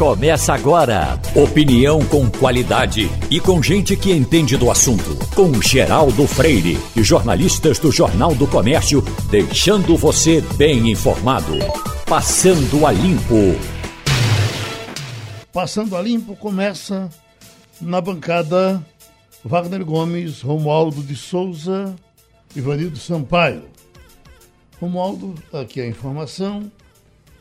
Começa 0.00 0.54
agora. 0.54 1.20
Opinião 1.36 2.02
com 2.06 2.30
qualidade 2.30 3.10
e 3.30 3.38
com 3.38 3.62
gente 3.62 3.94
que 3.94 4.10
entende 4.10 4.56
do 4.56 4.70
assunto. 4.70 5.14
Com 5.34 5.60
Geraldo 5.60 6.26
Freire 6.26 6.78
e 6.96 7.02
jornalistas 7.02 7.78
do 7.78 7.92
Jornal 7.92 8.34
do 8.34 8.46
Comércio, 8.46 9.02
deixando 9.30 9.98
você 9.98 10.40
bem 10.56 10.90
informado. 10.90 11.52
Passando 12.06 12.86
a 12.86 12.92
Limpo. 12.92 13.54
Passando 15.52 15.94
a 15.94 16.00
Limpo 16.00 16.34
começa 16.34 17.10
na 17.78 18.00
bancada 18.00 18.82
Wagner 19.44 19.84
Gomes, 19.84 20.40
Romualdo 20.40 21.02
de 21.02 21.14
Souza, 21.14 21.94
Ivanildo 22.56 22.96
Sampaio. 22.96 23.64
Romualdo, 24.80 25.34
aqui 25.52 25.78
a 25.78 25.86
informação 25.86 26.72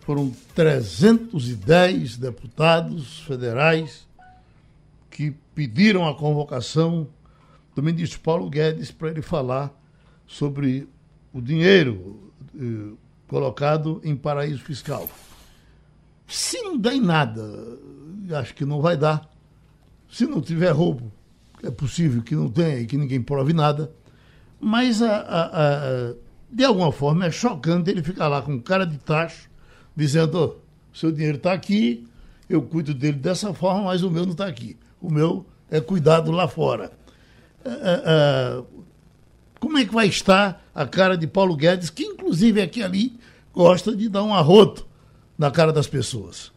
foram 0.09 0.31
310 0.55 2.17
deputados 2.17 3.19
federais 3.19 4.07
que 5.07 5.29
pediram 5.53 6.07
a 6.07 6.15
convocação 6.15 7.07
do 7.75 7.83
ministro 7.83 8.19
Paulo 8.19 8.49
Guedes 8.49 8.89
para 8.89 9.09
ele 9.09 9.21
falar 9.21 9.71
sobre 10.25 10.89
o 11.31 11.39
dinheiro 11.39 12.33
eh, 12.59 12.95
colocado 13.27 14.01
em 14.03 14.15
paraíso 14.15 14.63
fiscal. 14.63 15.07
Se 16.27 16.59
não 16.63 16.75
der 16.75 16.93
em 16.93 17.01
nada, 17.01 17.43
acho 18.31 18.55
que 18.55 18.65
não 18.65 18.81
vai 18.81 18.97
dar. 18.97 19.29
Se 20.09 20.25
não 20.25 20.41
tiver 20.41 20.71
roubo, 20.71 21.11
é 21.61 21.69
possível 21.69 22.23
que 22.23 22.35
não 22.35 22.49
tenha 22.49 22.79
e 22.79 22.87
que 22.87 22.97
ninguém 22.97 23.21
prove 23.21 23.53
nada. 23.53 23.91
Mas, 24.59 25.03
a, 25.03 25.17
a, 25.17 25.45
a, 25.45 26.13
de 26.51 26.65
alguma 26.65 26.91
forma, 26.91 27.27
é 27.27 27.31
chocante 27.31 27.91
ele 27.91 28.01
ficar 28.01 28.27
lá 28.27 28.41
com 28.41 28.59
cara 28.59 28.87
de 28.87 28.97
tacho 28.97 29.48
dizendo: 29.99 30.35
oh, 30.35 30.97
seu 30.97 31.11
dinheiro 31.11 31.37
está 31.37 31.53
aqui, 31.53 32.07
eu 32.49 32.61
cuido 32.61 32.93
dele 32.93 33.17
dessa 33.17 33.53
forma, 33.53 33.83
mas 33.83 34.01
o 34.01 34.09
meu 34.09 34.25
não 34.25 34.31
está 34.31 34.47
aqui. 34.47 34.77
O 35.01 35.11
meu 35.11 35.45
é 35.69 35.79
cuidado 35.79 36.31
lá 36.31 36.47
fora. 36.47 36.91
É, 37.63 37.69
é, 37.69 38.03
é, 38.05 38.63
como 39.59 39.77
é 39.77 39.85
que 39.85 39.93
vai 39.93 40.07
estar 40.07 40.63
a 40.73 40.87
cara 40.87 41.17
de 41.17 41.27
Paulo 41.27 41.55
Guedes, 41.55 41.89
que 41.89 42.03
inclusive 42.03 42.61
aqui 42.61 42.81
ali 42.81 43.19
gosta 43.53 43.95
de 43.95 44.09
dar 44.09 44.23
um 44.23 44.33
arroto 44.33 44.87
na 45.37 45.51
cara 45.51 45.71
das 45.71 45.87
pessoas? 45.87 46.51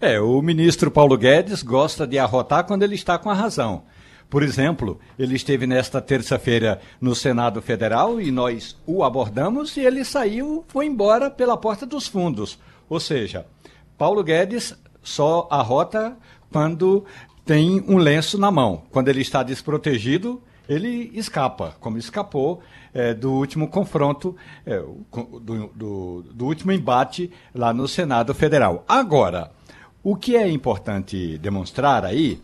É, 0.00 0.20
o 0.20 0.42
ministro 0.42 0.90
Paulo 0.90 1.16
Guedes 1.16 1.62
gosta 1.62 2.06
de 2.06 2.18
arrotar 2.18 2.64
quando 2.64 2.82
ele 2.82 2.94
está 2.94 3.18
com 3.18 3.30
a 3.30 3.34
razão. 3.34 3.84
Por 4.28 4.42
exemplo, 4.42 4.98
ele 5.18 5.36
esteve 5.36 5.66
nesta 5.66 6.00
terça-feira 6.00 6.80
no 7.00 7.14
Senado 7.14 7.62
Federal 7.62 8.20
e 8.20 8.30
nós 8.30 8.76
o 8.86 9.04
abordamos 9.04 9.76
e 9.76 9.80
ele 9.80 10.04
saiu, 10.04 10.64
foi 10.68 10.86
embora 10.86 11.30
pela 11.30 11.56
porta 11.56 11.86
dos 11.86 12.06
fundos. 12.06 12.58
Ou 12.88 12.98
seja, 12.98 13.46
Paulo 13.96 14.24
Guedes 14.24 14.74
só 15.02 15.46
arrota 15.50 16.16
quando 16.50 17.04
tem 17.44 17.84
um 17.86 17.96
lenço 17.96 18.38
na 18.38 18.50
mão. 18.50 18.82
Quando 18.90 19.08
ele 19.08 19.20
está 19.20 19.42
desprotegido, 19.42 20.42
ele 20.68 21.10
escapa, 21.14 21.76
como 21.78 21.98
escapou 21.98 22.62
é, 22.92 23.12
do 23.12 23.32
último 23.32 23.68
confronto, 23.68 24.36
é, 24.64 24.78
do, 24.78 25.70
do, 25.74 26.22
do 26.22 26.46
último 26.46 26.72
embate 26.72 27.30
lá 27.54 27.72
no 27.72 27.86
Senado 27.86 28.32
Federal. 28.34 28.84
Agora, 28.88 29.50
o 30.02 30.16
que 30.16 30.36
é 30.36 30.48
importante 30.48 31.38
demonstrar 31.38 32.04
aí 32.04 32.40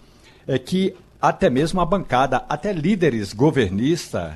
é 0.46 0.58
que 0.58 0.94
até 1.20 1.50
mesmo 1.50 1.80
a 1.80 1.84
bancada, 1.84 2.44
até 2.48 2.72
líderes 2.72 3.32
governistas, 3.32 4.32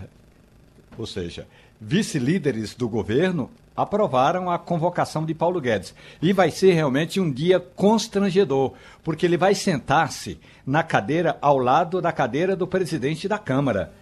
ou 0.98 1.06
seja, 1.06 1.46
vice-líderes 1.80 2.74
do 2.74 2.88
governo, 2.88 3.50
aprovaram 3.76 4.50
a 4.50 4.58
convocação 4.58 5.24
de 5.24 5.34
Paulo 5.34 5.60
Guedes. 5.60 5.94
E 6.22 6.32
vai 6.32 6.50
ser 6.50 6.72
realmente 6.72 7.18
um 7.18 7.30
dia 7.30 7.58
constrangedor, 7.58 8.72
porque 9.02 9.26
ele 9.26 9.36
vai 9.36 9.54
sentar-se 9.54 10.38
na 10.66 10.82
cadeira 10.82 11.36
ao 11.40 11.58
lado 11.58 12.00
da 12.00 12.12
cadeira 12.12 12.54
do 12.54 12.66
presidente 12.66 13.26
da 13.26 13.38
Câmara. 13.38 13.92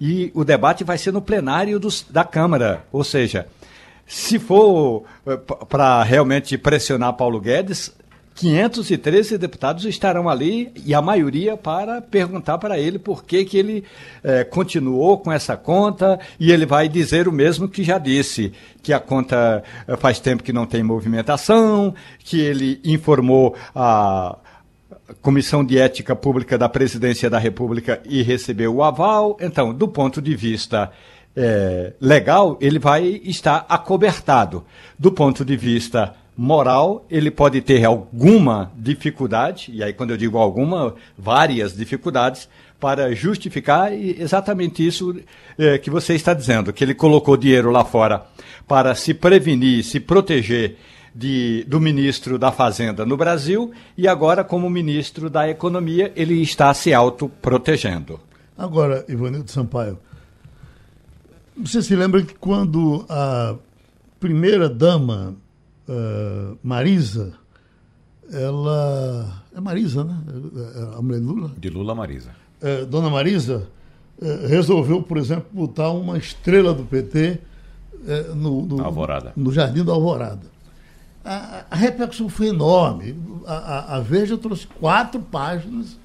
E 0.00 0.30
o 0.34 0.44
debate 0.44 0.84
vai 0.84 0.98
ser 0.98 1.12
no 1.12 1.22
plenário 1.22 1.80
dos, 1.80 2.06
da 2.08 2.22
Câmara. 2.22 2.84
Ou 2.92 3.02
seja, 3.02 3.48
se 4.06 4.38
for 4.38 5.04
eh, 5.26 5.36
para 5.68 6.02
realmente 6.02 6.56
pressionar 6.56 7.14
Paulo 7.14 7.40
Guedes, 7.40 7.92
513 8.38 9.36
deputados 9.36 9.84
estarão 9.84 10.28
ali 10.28 10.70
e 10.86 10.94
a 10.94 11.02
maioria 11.02 11.56
para 11.56 12.00
perguntar 12.00 12.56
para 12.58 12.78
ele 12.78 12.96
por 12.96 13.24
que, 13.24 13.44
que 13.44 13.58
ele 13.58 13.84
eh, 14.22 14.44
continuou 14.44 15.18
com 15.18 15.32
essa 15.32 15.56
conta 15.56 16.20
e 16.38 16.52
ele 16.52 16.64
vai 16.64 16.88
dizer 16.88 17.26
o 17.26 17.32
mesmo 17.32 17.68
que 17.68 17.82
já 17.82 17.98
disse, 17.98 18.52
que 18.80 18.92
a 18.92 19.00
conta 19.00 19.64
eh, 19.88 19.96
faz 19.96 20.20
tempo 20.20 20.44
que 20.44 20.52
não 20.52 20.66
tem 20.66 20.84
movimentação, 20.84 21.92
que 22.20 22.40
ele 22.40 22.80
informou 22.84 23.56
a 23.74 24.38
Comissão 25.20 25.64
de 25.64 25.76
Ética 25.76 26.14
Pública 26.14 26.56
da 26.56 26.68
Presidência 26.68 27.28
da 27.28 27.38
República 27.38 28.00
e 28.04 28.22
recebeu 28.22 28.72
o 28.72 28.84
aval. 28.84 29.36
Então, 29.40 29.74
do 29.74 29.88
ponto 29.88 30.22
de 30.22 30.36
vista 30.36 30.92
eh, 31.34 31.92
legal, 32.00 32.56
ele 32.60 32.78
vai 32.78 33.20
estar 33.24 33.66
acobertado. 33.68 34.64
Do 34.96 35.10
ponto 35.10 35.44
de 35.44 35.56
vista 35.56 36.14
moral, 36.40 37.04
ele 37.10 37.32
pode 37.32 37.60
ter 37.60 37.84
alguma 37.84 38.70
dificuldade, 38.76 39.72
e 39.74 39.82
aí 39.82 39.92
quando 39.92 40.10
eu 40.10 40.16
digo 40.16 40.38
alguma, 40.38 40.94
várias 41.18 41.76
dificuldades, 41.76 42.48
para 42.78 43.12
justificar 43.12 43.92
exatamente 43.92 44.86
isso 44.86 45.16
é, 45.58 45.78
que 45.78 45.90
você 45.90 46.14
está 46.14 46.32
dizendo, 46.32 46.72
que 46.72 46.84
ele 46.84 46.94
colocou 46.94 47.36
dinheiro 47.36 47.72
lá 47.72 47.84
fora 47.84 48.24
para 48.68 48.94
se 48.94 49.12
prevenir, 49.12 49.82
se 49.82 49.98
proteger 49.98 50.76
de, 51.12 51.64
do 51.66 51.80
ministro 51.80 52.38
da 52.38 52.52
Fazenda 52.52 53.04
no 53.04 53.16
Brasil, 53.16 53.72
e 53.96 54.06
agora, 54.06 54.44
como 54.44 54.70
ministro 54.70 55.28
da 55.28 55.48
Economia, 55.48 56.12
ele 56.14 56.40
está 56.40 56.72
se 56.72 56.94
autoprotegendo. 56.94 58.20
Agora, 58.56 59.04
Ivanildo 59.08 59.50
Sampaio, 59.50 59.98
você 61.56 61.82
se 61.82 61.96
lembra 61.96 62.22
que 62.22 62.34
quando 62.34 63.04
a 63.08 63.56
primeira 64.20 64.68
dama 64.68 65.34
uh, 65.88 66.58
Marisa, 66.62 67.32
ela. 68.30 69.42
É 69.54 69.60
Marisa, 69.60 70.04
né? 70.04 70.18
É, 70.76 70.98
a 70.98 71.02
mulher 71.02 71.20
de 71.20 71.26
Lula? 71.26 71.52
De 71.58 71.70
Lula, 71.70 71.94
Marisa. 71.94 72.30
Uh, 72.62 72.86
Dona 72.86 73.10
Marisa 73.10 73.68
uh, 74.20 74.46
resolveu, 74.46 75.02
por 75.02 75.16
exemplo, 75.16 75.46
botar 75.52 75.90
uma 75.90 76.18
estrela 76.18 76.74
do 76.74 76.84
PT 76.84 77.40
no, 78.36 78.64
no, 78.64 78.82
Alvorada. 78.82 79.32
no 79.36 79.52
Jardim 79.52 79.84
da 79.84 79.92
Alvorada. 79.92 80.46
A, 81.24 81.64
a 81.70 81.76
repercussão 81.76 82.28
foi 82.28 82.46
enorme. 82.46 83.14
A, 83.44 83.54
a, 83.54 83.96
a, 83.96 84.00
Veja 84.00 84.38
trouxe 84.38 84.66
quatro 84.66 85.20
páginas 85.20 85.98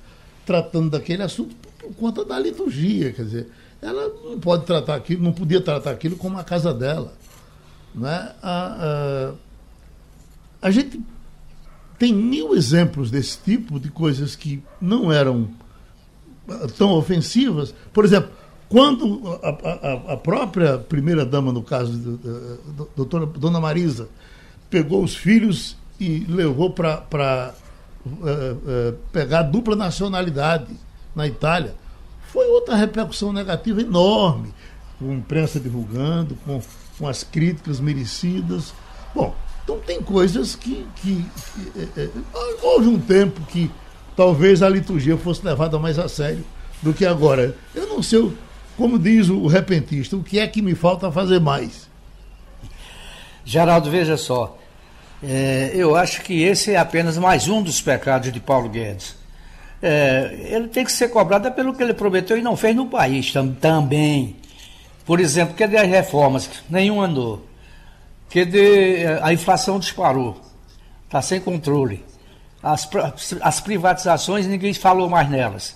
tratando 0.45 0.89
daquele 0.89 1.23
assunto 1.23 1.55
por 1.77 1.93
conta 1.93 2.25
da 2.25 2.37
liturgia. 2.39 3.13
Quer 3.13 3.23
dizer, 3.23 3.47
ela 3.81 4.11
não 4.23 4.39
pode 4.39 4.65
tratar 4.65 4.95
aquilo, 4.95 5.23
não 5.23 5.31
podia 5.31 5.61
tratar 5.61 5.91
aquilo 5.91 6.17
como 6.17 6.37
a 6.37 6.43
casa 6.43 6.73
dela. 6.73 7.13
Né? 7.93 8.33
A, 8.41 9.31
a, 9.31 9.33
a 10.63 10.71
gente 10.71 10.99
tem 11.99 12.13
mil 12.13 12.55
exemplos 12.55 13.11
desse 13.11 13.37
tipo 13.37 13.79
de 13.79 13.89
coisas 13.89 14.35
que 14.35 14.63
não 14.81 15.11
eram 15.11 15.49
ah, 16.49 16.67
tão 16.77 16.91
ofensivas. 16.91 17.75
Por 17.91 18.05
exemplo, 18.05 18.31
quando 18.69 19.21
a, 19.43 19.49
a, 19.49 20.13
a 20.13 20.17
própria 20.17 20.77
primeira-dama, 20.77 21.51
no 21.51 21.61
caso 21.61 21.91
da 21.93 22.85
doutora 22.95 23.25
Dona 23.25 23.59
Marisa, 23.59 24.07
pegou 24.69 25.03
os 25.03 25.15
filhos 25.15 25.77
e 25.99 26.25
levou 26.27 26.71
para 26.71 27.53
uh, 28.05 28.09
uh, 28.09 28.97
pegar 29.11 29.43
dupla 29.43 29.75
nacionalidade 29.75 30.73
na 31.15 31.27
Itália, 31.27 31.75
foi 32.31 32.47
outra 32.47 32.75
repercussão 32.75 33.31
negativa 33.31 33.81
enorme, 33.81 34.51
com 34.97 35.11
a 35.11 35.13
imprensa 35.13 35.59
divulgando, 35.59 36.35
com, 36.43 36.59
com 36.97 37.07
as 37.07 37.23
críticas 37.23 37.79
merecidas. 37.79 38.73
Bom, 39.13 39.35
então 39.63 39.79
tem 39.79 40.01
coisas 40.01 40.55
que, 40.55 40.85
que, 40.97 41.25
é, 41.77 42.01
é, 42.01 42.09
houve 42.61 42.87
um 42.87 42.99
tempo 42.99 43.41
que 43.47 43.71
talvez 44.15 44.61
a 44.61 44.67
liturgia 44.67 45.17
fosse 45.17 45.45
levada 45.45 45.79
mais 45.79 45.97
a 45.97 46.09
sério 46.09 46.43
do 46.81 46.93
que 46.93 47.05
agora. 47.05 47.55
Eu 47.73 47.87
não 47.87 48.03
sei, 48.03 48.31
como 48.75 48.99
diz 48.99 49.29
o 49.29 49.47
repentista, 49.47 50.17
o 50.17 50.23
que 50.23 50.37
é 50.37 50.47
que 50.47 50.61
me 50.61 50.75
falta 50.75 51.09
fazer 51.11 51.39
mais? 51.39 51.89
Geraldo, 53.45 53.89
veja 53.89 54.17
só. 54.17 54.57
É, 55.23 55.71
eu 55.73 55.95
acho 55.95 56.21
que 56.21 56.43
esse 56.43 56.71
é 56.71 56.77
apenas 56.77 57.17
mais 57.17 57.47
um 57.47 57.61
dos 57.61 57.81
pecados 57.81 58.31
de 58.31 58.39
Paulo 58.41 58.67
Guedes. 58.67 59.15
É, 59.81 60.49
ele 60.49 60.67
tem 60.67 60.83
que 60.83 60.91
ser 60.91 61.09
cobrado 61.09 61.49
pelo 61.53 61.73
que 61.73 61.81
ele 61.81 61.93
prometeu 61.93 62.37
e 62.37 62.41
não 62.41 62.57
fez 62.57 62.75
no 62.75 62.87
país 62.87 63.31
tam, 63.31 63.53
também. 63.53 64.35
Por 65.05 65.21
exemplo, 65.21 65.55
cadê 65.55 65.77
as 65.77 65.87
reformas? 65.87 66.49
Nenhum 66.69 67.01
andou 67.01 67.52
que 68.29 68.45
de, 68.45 69.05
a 69.21 69.31
inflação 69.33 69.79
disparou, 69.79 70.41
está 71.05 71.21
sem 71.21 71.39
controle. 71.39 72.03
As, 72.61 72.89
as 73.41 73.59
privatizações, 73.59 74.47
ninguém 74.47 74.73
falou 74.73 75.09
mais 75.09 75.29
nelas. 75.29 75.75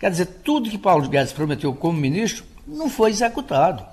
Quer 0.00 0.10
dizer, 0.10 0.26
tudo 0.44 0.68
que 0.68 0.76
Paulo 0.76 1.08
Guedes 1.08 1.32
prometeu 1.32 1.72
como 1.74 1.98
ministro 1.98 2.44
não 2.66 2.90
foi 2.90 3.10
executado. 3.10 3.84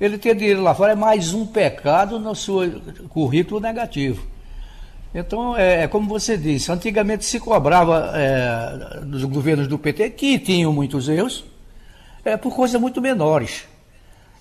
Ele 0.00 0.18
ter 0.18 0.34
dinheiro 0.34 0.62
lá 0.62 0.74
fora 0.74 0.92
é 0.92 0.96
mais 0.96 1.32
um 1.32 1.46
pecado 1.46 2.18
no 2.18 2.34
seu 2.34 2.80
currículo 3.08 3.60
negativo. 3.60 4.26
Então, 5.14 5.56
é, 5.56 5.84
é, 5.84 5.88
como 5.88 6.08
você 6.08 6.36
disse, 6.36 6.70
antigamente 6.70 7.24
se 7.24 7.40
cobrava 7.40 8.12
é, 8.14 9.00
dos 9.04 9.24
governos 9.24 9.66
do 9.66 9.78
PT, 9.78 10.10
que 10.10 10.38
tinham 10.38 10.72
muitos 10.72 11.08
erros, 11.08 11.44
é, 12.24 12.36
por 12.36 12.54
coisas 12.54 12.80
muito 12.80 13.00
menores. 13.00 13.66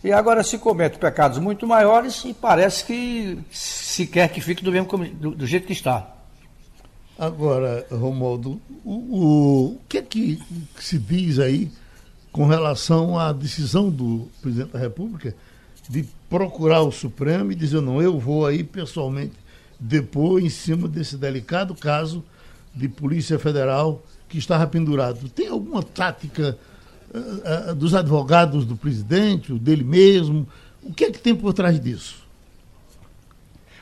E 0.08 0.12
agora 0.14 0.42
se 0.42 0.58
comete 0.58 0.98
pecados 0.98 1.38
muito 1.38 1.68
maiores 1.68 2.24
e 2.24 2.34
parece 2.34 2.86
que 2.86 3.40
se 3.52 4.08
quer 4.08 4.30
que 4.30 4.40
fique 4.40 4.64
do, 4.64 4.72
mesmo, 4.72 4.88
do, 5.16 5.32
do 5.32 5.46
jeito 5.46 5.68
que 5.68 5.74
está. 5.74 6.16
Agora, 7.20 7.86
Romualdo, 7.92 8.62
o, 8.86 8.94
o, 8.94 9.66
o 9.74 9.82
que 9.90 9.98
é 9.98 10.02
que 10.02 10.42
se 10.80 10.98
diz 10.98 11.40
aí 11.40 11.70
com 12.32 12.46
relação 12.46 13.20
à 13.20 13.34
decisão 13.34 13.90
do 13.90 14.30
presidente 14.42 14.72
da 14.72 14.80
República 14.80 15.36
de 15.90 16.06
procurar 16.30 16.84
o 16.84 16.92
Supremo 16.92 17.52
e 17.52 17.56
dizer, 17.56 17.82
não, 17.82 18.02
eu 18.02 18.18
vou 18.18 18.46
aí 18.46 18.64
pessoalmente 18.64 19.34
depor 19.78 20.40
em 20.42 20.50
cima 20.50 20.88
desse 20.88 21.18
delicado 21.18 21.76
caso 21.76 22.24
de 22.74 22.88
Polícia 22.88 23.38
Federal 23.38 24.02
que 24.30 24.38
estava 24.38 24.66
pendurado. 24.68 25.28
Tem 25.28 25.50
alguma 25.50 25.84
tática 25.84 26.58
dos 27.76 27.94
advogados 27.96 28.66
do 28.66 28.76
presidente, 28.76 29.54
dele 29.54 29.84
mesmo? 29.84 30.48
O 30.84 30.94
que 30.94 31.06
é 31.06 31.12
que 31.12 31.20
tem 31.20 31.36
por 31.36 31.54
trás 31.54 31.80
disso? 31.80 32.28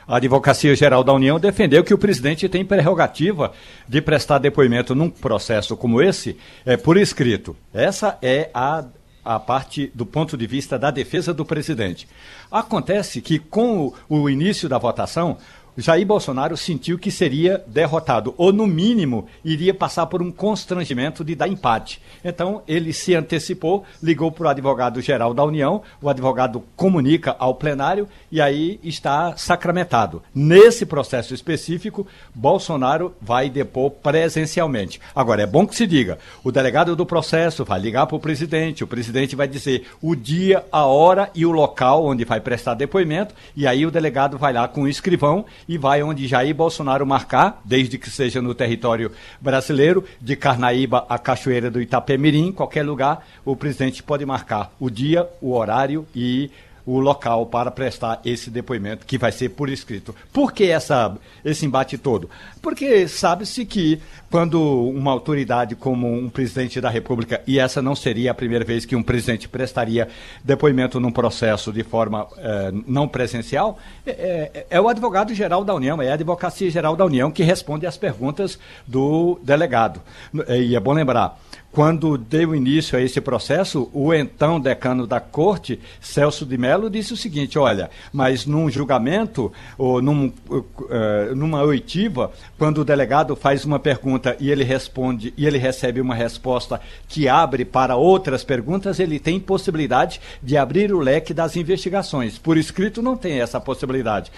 A 0.08 0.18
Advocacia 0.18 0.74
Geral 0.76 1.02
da 1.02 1.12
União 1.12 1.40
defendeu 1.40 1.82
que 1.82 1.92
o 1.92 1.98
presidente 1.98 2.48
tem 2.48 2.64
prerrogativa 2.64 3.52
de 3.88 4.00
prestar 4.00 4.38
depoimento 4.38 4.94
num 4.94 5.10
processo 5.10 5.76
como 5.76 6.00
esse 6.00 6.36
é, 6.64 6.76
por 6.76 6.96
escrito. 6.96 7.56
Essa 7.74 8.16
é 8.22 8.48
a, 8.54 8.84
a 9.24 9.40
parte 9.40 9.90
do 9.92 10.06
ponto 10.06 10.36
de 10.36 10.46
vista 10.46 10.78
da 10.78 10.92
defesa 10.92 11.34
do 11.34 11.44
presidente. 11.44 12.06
Acontece 12.48 13.20
que, 13.20 13.40
com 13.40 13.92
o, 14.08 14.20
o 14.20 14.30
início 14.30 14.68
da 14.68 14.78
votação, 14.78 15.38
Jair 15.76 16.06
Bolsonaro 16.06 16.56
sentiu 16.56 16.98
que 16.98 17.10
seria 17.10 17.62
derrotado, 17.66 18.34
ou 18.38 18.52
no 18.52 18.66
mínimo 18.66 19.26
iria 19.44 19.74
passar 19.74 20.06
por 20.06 20.22
um 20.22 20.30
constrangimento 20.30 21.22
de 21.22 21.34
dar 21.34 21.48
empate. 21.48 22.00
Então 22.24 22.62
ele 22.66 22.92
se 22.92 23.14
antecipou, 23.14 23.84
ligou 24.02 24.32
para 24.32 24.46
o 24.46 24.48
advogado-geral 24.48 25.34
da 25.34 25.44
União, 25.44 25.82
o 26.00 26.08
advogado 26.08 26.64
comunica 26.74 27.36
ao 27.38 27.54
plenário 27.54 28.08
e 28.32 28.40
aí 28.40 28.80
está 28.82 29.36
sacramentado. 29.36 30.22
Nesse 30.34 30.86
processo 30.86 31.34
específico, 31.34 32.06
Bolsonaro 32.34 33.14
vai 33.20 33.50
depor 33.50 33.90
presencialmente. 33.90 35.00
Agora, 35.14 35.42
é 35.42 35.46
bom 35.46 35.66
que 35.66 35.76
se 35.76 35.86
diga: 35.86 36.18
o 36.42 36.50
delegado 36.50 36.96
do 36.96 37.04
processo 37.04 37.64
vai 37.64 37.80
ligar 37.80 38.06
para 38.06 38.16
o 38.16 38.20
presidente, 38.20 38.82
o 38.82 38.86
presidente 38.86 39.36
vai 39.36 39.46
dizer 39.46 39.86
o 40.00 40.14
dia, 40.14 40.64
a 40.72 40.86
hora 40.86 41.30
e 41.34 41.44
o 41.44 41.52
local 41.52 42.04
onde 42.04 42.24
vai 42.24 42.40
prestar 42.40 42.74
depoimento, 42.74 43.34
e 43.54 43.66
aí 43.66 43.84
o 43.84 43.90
delegado 43.90 44.38
vai 44.38 44.52
lá 44.52 44.66
com 44.66 44.82
o 44.82 44.88
escrivão 44.88 45.44
e 45.68 45.76
vai 45.78 46.02
onde 46.02 46.26
Jair 46.26 46.54
Bolsonaro 46.54 47.06
marcar, 47.06 47.60
desde 47.64 47.98
que 47.98 48.10
seja 48.10 48.40
no 48.40 48.54
território 48.54 49.10
brasileiro, 49.40 50.04
de 50.20 50.36
Carnaíba 50.36 51.06
a 51.08 51.18
Cachoeira 51.18 51.70
do 51.70 51.80
Itapemirim, 51.80 52.52
qualquer 52.52 52.82
lugar, 52.82 53.26
o 53.44 53.56
presidente 53.56 54.02
pode 54.02 54.24
marcar 54.24 54.72
o 54.78 54.90
dia, 54.90 55.28
o 55.40 55.54
horário 55.54 56.06
e 56.14 56.50
o 56.86 57.00
local 57.00 57.46
para 57.46 57.70
prestar 57.70 58.20
esse 58.24 58.48
depoimento, 58.48 59.04
que 59.04 59.18
vai 59.18 59.32
ser 59.32 59.50
por 59.50 59.68
escrito. 59.68 60.14
Por 60.32 60.52
que 60.52 60.70
essa, 60.70 61.16
esse 61.44 61.66
embate 61.66 61.98
todo? 61.98 62.30
Porque 62.62 63.08
sabe-se 63.08 63.66
que 63.66 64.00
quando 64.30 64.60
uma 64.88 65.10
autoridade 65.10 65.74
como 65.74 66.12
um 66.12 66.28
presidente 66.28 66.80
da 66.80 66.88
República, 66.88 67.42
e 67.46 67.58
essa 67.58 67.82
não 67.82 67.96
seria 67.96 68.30
a 68.30 68.34
primeira 68.34 68.64
vez 68.64 68.84
que 68.84 68.94
um 68.94 69.02
presidente 69.02 69.48
prestaria 69.48 70.08
depoimento 70.44 71.00
num 71.00 71.10
processo 71.10 71.72
de 71.72 71.82
forma 71.82 72.26
eh, 72.38 72.72
não 72.86 73.08
presencial, 73.08 73.78
é, 74.06 74.66
é, 74.70 74.80
o 74.80 74.88
advogado-geral 74.88 75.64
da 75.64 75.74
União, 75.74 76.00
é 76.00 76.10
a 76.10 76.14
Advocacia 76.14 76.70
Geral 76.70 76.94
da 76.94 77.04
União 77.04 77.30
que 77.30 77.42
responde 77.42 77.86
às 77.86 77.96
perguntas 77.96 78.58
do 78.86 79.38
delegado. 79.42 80.00
E 80.48 80.76
é 80.76 80.80
bom 80.80 80.92
lembrar, 80.92 81.38
quando 81.72 82.16
deu 82.16 82.54
início 82.54 82.98
a 82.98 83.02
esse 83.02 83.20
processo, 83.20 83.90
o 83.92 84.14
então 84.14 84.58
decano 84.58 85.06
da 85.06 85.20
corte, 85.20 85.78
Celso 86.00 86.46
de 86.46 86.56
Mello, 86.56 86.88
disse 86.88 87.12
o 87.12 87.16
seguinte: 87.16 87.58
olha, 87.58 87.90
mas 88.12 88.46
num 88.46 88.70
julgamento 88.70 89.52
ou 89.76 90.00
num, 90.00 90.32
uh, 90.48 91.34
numa 91.34 91.62
oitiva, 91.62 92.32
quando 92.58 92.78
o 92.78 92.84
delegado 92.84 93.36
faz 93.36 93.64
uma 93.64 93.78
pergunta 93.78 94.36
e 94.40 94.50
ele 94.50 94.64
responde 94.64 95.34
e 95.36 95.46
ele 95.46 95.58
recebe 95.58 96.00
uma 96.00 96.14
resposta 96.14 96.80
que 97.08 97.28
abre 97.28 97.64
para 97.64 97.96
outras 97.96 98.42
perguntas, 98.42 98.98
ele 98.98 99.18
tem 99.18 99.38
possibilidade 99.38 100.20
de 100.42 100.56
abrir 100.56 100.92
o 100.92 100.98
leque 100.98 101.34
das 101.34 101.56
investigações. 101.56 102.38
Por 102.38 102.56
escrito 102.56 103.02
não 103.02 103.16
tem 103.16 103.40
essa 103.40 103.60
possibilidade. 103.60 104.32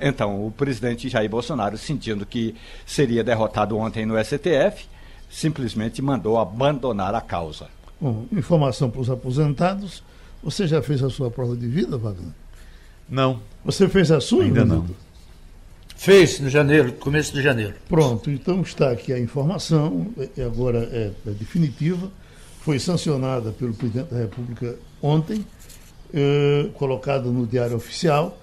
Então, 0.00 0.46
o 0.46 0.50
presidente 0.50 1.08
Jair 1.08 1.30
Bolsonaro, 1.30 1.78
sentindo 1.78 2.26
que 2.26 2.54
seria 2.84 3.22
derrotado 3.22 3.78
ontem 3.78 4.04
no 4.04 4.22
STF, 4.22 4.88
simplesmente 5.30 6.00
mandou 6.02 6.38
abandonar 6.38 7.14
a 7.14 7.20
causa. 7.20 7.68
Bom, 8.00 8.26
informação 8.32 8.90
para 8.90 9.00
os 9.00 9.10
aposentados. 9.10 10.02
Você 10.42 10.66
já 10.66 10.80
fez 10.80 11.02
a 11.02 11.10
sua 11.10 11.30
prova 11.30 11.56
de 11.56 11.66
vida, 11.66 11.98
Wagner? 11.98 12.32
Não. 13.08 13.40
Você 13.64 13.88
fez 13.88 14.10
a 14.10 14.20
sua? 14.20 14.44
Ainda 14.44 14.64
não. 14.64 14.86
Fez 15.96 16.38
no 16.38 16.48
janeiro, 16.48 16.92
começo 16.92 17.32
de 17.34 17.42
janeiro. 17.42 17.74
Pronto, 17.88 18.30
então 18.30 18.60
está 18.62 18.92
aqui 18.92 19.12
a 19.12 19.18
informação, 19.18 20.06
e 20.36 20.40
agora 20.40 20.88
é, 20.92 21.10
é 21.26 21.30
definitiva, 21.32 22.08
foi 22.60 22.78
sancionada 22.78 23.50
pelo 23.50 23.74
presidente 23.74 24.14
da 24.14 24.20
República 24.20 24.76
ontem, 25.02 25.44
eh, 26.14 26.68
colocada 26.74 27.28
no 27.28 27.44
Diário 27.46 27.76
Oficial, 27.76 28.38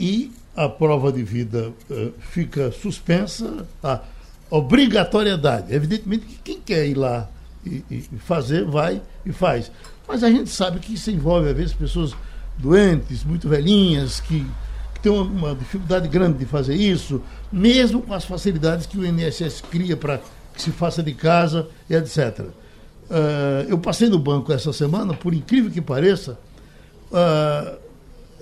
e 0.00 0.32
a 0.56 0.66
prova 0.66 1.12
de 1.12 1.22
vida 1.22 1.72
eh, 1.90 2.08
fica 2.20 2.72
suspensa. 2.72 3.66
Ah, 3.82 4.00
obrigatoriedade. 4.50 5.74
Evidentemente 5.74 6.26
que 6.26 6.38
quem 6.42 6.60
quer 6.60 6.86
ir 6.86 6.94
lá 6.94 7.28
e, 7.64 7.82
e, 7.90 8.02
fazer, 8.18 8.64
vai 8.64 9.00
e 9.24 9.32
faz. 9.32 9.70
Mas 10.06 10.22
a 10.22 10.30
gente 10.30 10.50
sabe 10.50 10.78
que 10.80 10.94
isso 10.94 11.10
envolve, 11.10 11.48
às 11.48 11.56
vezes, 11.56 11.72
pessoas 11.72 12.14
doentes, 12.58 13.24
muito 13.24 13.48
velhinhas, 13.48 14.20
que, 14.20 14.46
que 14.94 15.00
têm 15.00 15.10
uma, 15.10 15.24
uma, 15.24 15.54
dificuldade 15.54 16.08
grande 16.08 16.38
de 16.38 16.44
fazer 16.44 16.74
isso, 16.74 17.22
mesmo 17.50 18.02
com 18.02 18.12
as 18.12 18.24
facilidades 18.24 18.86
que 18.86 18.98
o 18.98 19.04
INSS 19.04 19.62
cria 19.70 19.96
para 19.96 20.20
que 20.52 20.62
se 20.62 20.70
faça 20.70 21.02
de 21.02 21.14
casa 21.14 21.66
e 21.88 21.94
etc. 21.94 22.40
Uh, 22.40 22.52
ah, 23.10 23.64
eu 23.68 23.78
passei 23.78 24.08
no 24.08 24.18
banco 24.18 24.52
essa 24.52 24.72
semana, 24.72 25.14
por 25.14 25.34
incrível 25.34 25.70
que 25.70 25.80
pareça, 25.80 26.38
uh, 27.10 27.76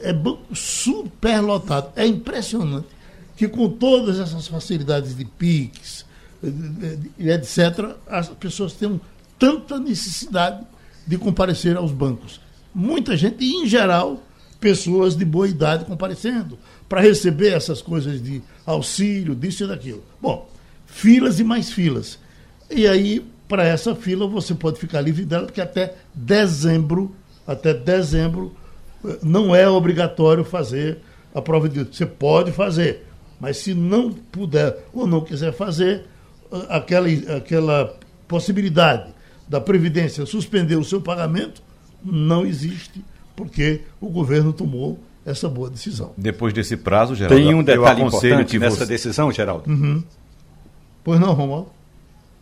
é 0.03 0.13
banco 0.13 0.55
super 0.55 1.41
lotado. 1.41 1.91
É 1.97 2.07
impressionante 2.07 2.89
que 3.37 3.49
com 3.49 3.69
todas 3.69 4.19
essas 4.19 4.47
facilidades 4.47 5.17
de 5.17 5.25
PIX, 5.25 6.05
etc., 7.19 7.97
as 8.07 8.29
pessoas 8.29 8.73
têm 8.75 9.01
tanta 9.39 9.79
necessidade 9.79 10.65
de 11.07 11.19
comparecer 11.19 11.77
aos 11.77 11.93
bancos. 11.93 12.41
Muita 12.75 13.17
gente, 13.17 13.45
em 13.45 13.67
geral, 13.67 14.23
pessoas 14.61 15.17
de 15.17 15.25
boa 15.25 15.49
idade 15.49 15.85
comparecendo 15.85 16.59
para 16.89 17.01
receber 17.01 17.53
essas 17.53 17.83
coisas 17.83 18.23
de 18.23 18.43
auxílio, 18.65 19.35
disso 19.35 19.65
e 19.65 19.67
daquilo. 19.67 20.05
Bom, 20.21 20.49
filas 20.87 21.41
e 21.41 21.45
mais 21.45 21.73
filas. 21.73 22.19
E 22.71 22.87
aí, 22.87 23.25
para 23.49 23.65
essa 23.65 23.95
fila, 23.95 24.27
você 24.27 24.55
pode 24.55 24.79
ficar 24.79 25.01
livre 25.01 25.25
dela, 25.25 25.47
porque 25.47 25.61
até 25.61 25.95
dezembro, 26.15 27.15
até 27.47 27.75
dezembro, 27.75 28.55
eh, 29.05 29.19
não 29.23 29.55
é 29.55 29.69
obrigatório 29.69 30.45
fazer 30.45 30.99
a 31.35 31.43
prova 31.43 31.69
de. 31.69 31.83
Você 31.85 32.07
pode 32.07 32.53
fazer, 32.53 33.07
mas 33.43 33.57
se 33.57 33.75
não 33.75 34.13
puder 34.13 34.85
ou 34.95 35.05
não 35.05 35.21
quiser 35.21 35.53
fazer, 35.53 36.05
aquela, 36.69 37.09
aquela 37.37 37.99
possibilidade 38.29 39.13
da 39.49 39.61
Previdência 39.61 40.25
suspender 40.25 40.77
o 40.77 40.85
seu 40.85 41.01
pagamento 41.01 41.61
não 42.05 42.47
existe, 42.47 43.05
porque 43.35 43.81
o 44.01 44.09
governo 44.09 44.53
tomou 44.53 44.97
essa 45.27 45.49
boa 45.49 45.69
decisão. 45.69 46.13
Depois 46.17 46.55
desse 46.55 46.77
prazo, 46.77 47.17
Geraldo, 47.17 47.35
tem 47.35 47.53
um 47.53 47.65
detalhe 47.65 48.03
importante 48.03 48.61
nessa 48.61 48.77
você... 48.77 48.87
decisão, 48.87 49.33
Geraldo. 49.33 49.69
Uhum. 49.69 50.05
Pois 51.03 51.19
não, 51.19 51.33
Romualdo? 51.33 51.71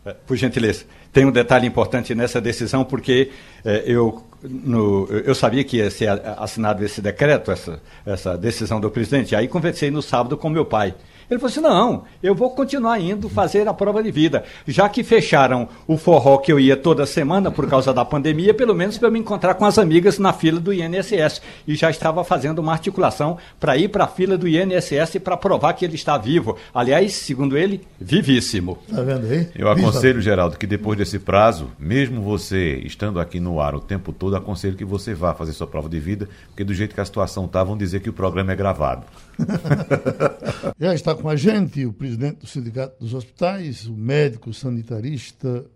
É, 0.04 0.12
por 0.12 0.36
gentileza. 0.36 0.84
Tem 1.10 1.24
um 1.24 1.32
detalhe 1.32 1.66
importante 1.66 2.14
nessa 2.14 2.42
decisão, 2.42 2.84
porque 2.84 3.30
é, 3.64 3.84
eu, 3.86 4.22
no, 4.42 5.06
eu 5.08 5.34
sabia 5.34 5.62
que 5.62 5.76
ia 5.78 5.90
ser 5.90 6.08
assinado 6.38 6.84
esse 6.84 7.00
decreto, 7.00 7.50
essa, 7.50 7.80
essa 8.06 8.38
decisão 8.38 8.80
do 8.80 8.90
presidente. 8.90 9.36
Aí 9.36 9.46
conversei 9.48 9.90
no 9.90 10.00
sábado 10.00 10.36
com 10.36 10.48
meu 10.48 10.64
pai. 10.64 10.94
Ele 11.30 11.38
falou 11.38 11.50
assim: 11.50 11.60
não, 11.60 12.04
eu 12.22 12.34
vou 12.34 12.50
continuar 12.50 12.98
indo 12.98 13.28
fazer 13.28 13.68
a 13.68 13.72
prova 13.72 14.02
de 14.02 14.10
vida. 14.10 14.42
Já 14.66 14.88
que 14.88 15.04
fecharam 15.04 15.68
o 15.86 15.96
forró 15.96 16.38
que 16.38 16.52
eu 16.52 16.58
ia 16.58 16.76
toda 16.76 17.06
semana 17.06 17.50
por 17.50 17.68
causa 17.68 17.94
da 17.94 18.04
pandemia, 18.04 18.52
pelo 18.52 18.74
menos 18.74 18.98
para 18.98 19.08
eu 19.08 19.12
me 19.12 19.20
encontrar 19.20 19.54
com 19.54 19.64
as 19.64 19.78
amigas 19.78 20.18
na 20.18 20.32
fila 20.32 20.58
do 20.58 20.72
INSS. 20.72 21.40
E 21.68 21.76
já 21.76 21.88
estava 21.88 22.24
fazendo 22.24 22.58
uma 22.58 22.72
articulação 22.72 23.38
para 23.60 23.76
ir 23.76 23.88
para 23.88 24.04
a 24.04 24.08
fila 24.08 24.36
do 24.36 24.48
INSS 24.48 25.18
para 25.22 25.36
provar 25.36 25.72
que 25.74 25.84
ele 25.84 25.94
está 25.94 26.18
vivo. 26.18 26.56
Aliás, 26.74 27.12
segundo 27.12 27.56
ele, 27.56 27.80
vivíssimo. 28.00 28.78
Está 28.88 29.02
vendo 29.02 29.26
aí? 29.26 29.48
Eu 29.54 29.70
aconselho, 29.70 30.20
Geraldo, 30.20 30.58
que 30.58 30.66
depois 30.66 30.98
desse 30.98 31.18
prazo, 31.18 31.70
mesmo 31.78 32.20
você 32.22 32.80
estando 32.84 33.20
aqui 33.20 33.38
no 33.38 33.60
ar 33.60 33.74
o 33.74 33.80
tempo 33.80 34.12
todo, 34.12 34.34
aconselho 34.34 34.76
que 34.76 34.84
você 34.84 35.14
vá 35.14 35.32
fazer 35.34 35.52
sua 35.52 35.66
prova 35.66 35.88
de 35.88 36.00
vida, 36.00 36.28
porque 36.48 36.64
do 36.64 36.74
jeito 36.74 36.94
que 36.94 37.00
a 37.00 37.04
situação 37.04 37.44
está, 37.44 37.62
vão 37.62 37.76
dizer 37.76 38.00
que 38.00 38.10
o 38.10 38.12
programa 38.12 38.52
é 38.52 38.56
gravado. 38.56 39.04
já 40.78 40.94
está 40.94 41.14
com 41.20 41.28
a 41.28 41.36
gente 41.36 41.84
o 41.84 41.92
presidente 41.92 42.38
do 42.38 42.46
Sindicato 42.46 42.98
dos 42.98 43.12
Hospitais, 43.12 43.86
o 43.86 43.92
médico 43.92 44.54
sanitarista 44.54 45.66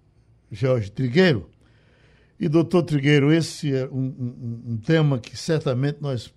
Jorge 0.50 0.90
Trigueiro. 0.90 1.50
E, 2.40 2.48
doutor 2.48 2.82
Trigueiro, 2.82 3.30
esse 3.30 3.74
é 3.74 3.86
um, 3.86 4.06
um, 4.18 4.62
um, 4.72 4.76
tema 4.78 5.18
que 5.18 5.36
certamente 5.36 5.98
nós 6.00 6.32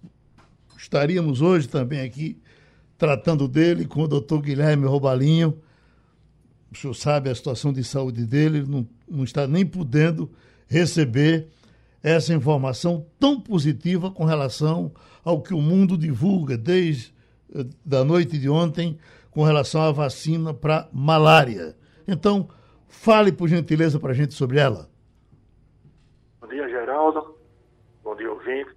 estaríamos 0.78 1.42
hoje 1.42 1.70
também 1.70 2.02
aqui 2.02 2.38
tratando 2.98 3.48
dele 3.48 3.86
com 3.86 4.02
o 4.02 4.08
doutor 4.08 4.42
Guilherme 4.42 4.86
Robalinho. 4.86 5.58
O 6.70 6.76
senhor 6.76 6.94
sabe 6.94 7.30
a 7.30 7.36
situação 7.36 7.72
de 7.72 7.84
saúde 7.84 8.26
dele, 8.26 8.60
ele 8.60 8.68
não, 8.68 8.88
não 9.10 9.24
está 9.24 9.48
nem 9.48 9.66
podendo 9.66 10.30
receber 10.68 11.48
essa 12.04 12.34
informação 12.34 13.06
tão 13.18 13.40
positiva 13.40 14.12
com 14.12 14.26
relação 14.26 14.92
ao 15.24 15.42
que 15.42 15.54
o 15.54 15.62
mundo 15.62 15.98
divulga 15.98 16.58
desde 16.58 17.17
da 17.86 18.04
noite 18.04 18.38
de 18.38 18.50
ontem 18.50 19.00
com 19.32 19.44
relação 19.44 19.82
à 19.82 19.92
vacina 19.92 20.54
para 20.54 20.89
malária. 20.92 21.75
Então, 22.08 22.50
fale 22.88 23.32
por 23.32 23.48
gentileza 23.48 24.00
para 24.00 24.12
a 24.12 24.16
gente 24.16 24.34
sobre 24.34 24.60
ela. 24.60 24.89
Bom 26.42 26.48
dia, 26.48 26.68
Geraldo. 26.70 27.38
Bom 28.04 28.16
dia, 28.16 28.32
ouvinte. 28.32 28.72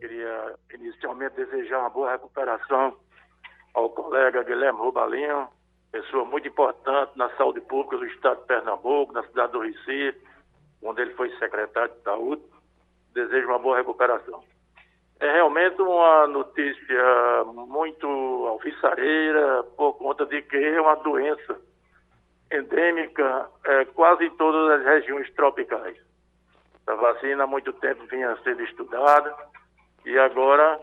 Queria 0.00 0.54
inicialmente 0.74 1.36
desejar 1.36 1.80
uma 1.80 1.90
boa 1.90 2.12
recuperação 2.12 2.96
ao 3.74 3.88
colega 3.90 4.42
Guilherme 4.42 4.80
Rubalinho, 4.80 5.48
pessoa 5.90 6.24
muito 6.24 6.48
importante 6.48 7.12
na 7.16 7.28
saúde 7.36 7.60
pública 7.60 7.96
do 7.98 8.06
estado 8.06 8.40
de 8.40 8.46
Pernambuco, 8.46 9.12
na 9.12 9.22
cidade 9.28 9.52
do 9.52 9.60
Recife, 9.60 10.20
onde 10.82 11.02
ele 11.02 11.14
foi 11.14 11.30
secretário 11.38 11.94
de 11.94 12.02
saúde. 12.02 12.42
Desejo 13.14 13.46
uma 13.46 13.58
boa 13.58 13.76
recuperação. 13.76 14.42
É 15.22 15.34
realmente 15.34 15.80
uma 15.80 16.26
notícia 16.26 17.44
muito 17.46 18.08
alvissareira, 18.48 19.62
por 19.76 19.92
conta 19.92 20.26
de 20.26 20.42
que 20.42 20.56
é 20.56 20.80
uma 20.80 20.96
doença 20.96 21.60
endêmica 22.50 23.48
é, 23.64 23.84
quase 23.84 24.24
em 24.24 24.36
todas 24.36 24.80
as 24.80 24.84
regiões 24.84 25.32
tropicais. 25.34 25.96
A 26.88 26.94
vacina 26.96 27.44
há 27.44 27.46
muito 27.46 27.72
tempo 27.74 28.04
vinha 28.06 28.36
sendo 28.42 28.64
estudada 28.64 29.32
e 30.04 30.18
agora, 30.18 30.80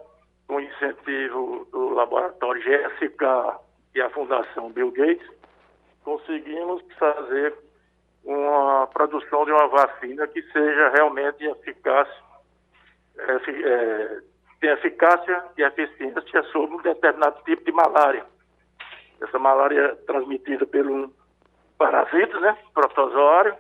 com 0.48 0.62
incentivo 0.62 1.68
do 1.70 1.90
laboratório 1.90 2.62
GSK 2.62 3.60
e 3.94 4.00
a 4.00 4.10
Fundação 4.12 4.72
Bill 4.72 4.92
Gates, 4.92 5.30
conseguimos 6.06 6.82
fazer 6.98 7.54
uma 8.24 8.88
produção 8.88 9.44
de 9.44 9.52
uma 9.52 9.68
vacina 9.68 10.26
que 10.30 10.42
seja 10.54 10.92
realmente 10.92 11.44
eficaz, 11.44 12.08
é, 13.18 13.34
é, 13.34 14.29
tem 14.60 14.70
eficácia 14.72 15.44
e 15.58 15.62
eficiência 15.62 16.44
sobre 16.52 16.76
um 16.76 16.82
determinado 16.82 17.42
tipo 17.44 17.64
de 17.64 17.72
malária. 17.72 18.26
Essa 19.22 19.40
malária 19.40 19.80
é 19.80 19.96
transmitida 20.06 20.66
pelo 20.66 21.14
parasita, 21.78 22.40
né, 22.40 22.58
protozoário, 22.74 23.56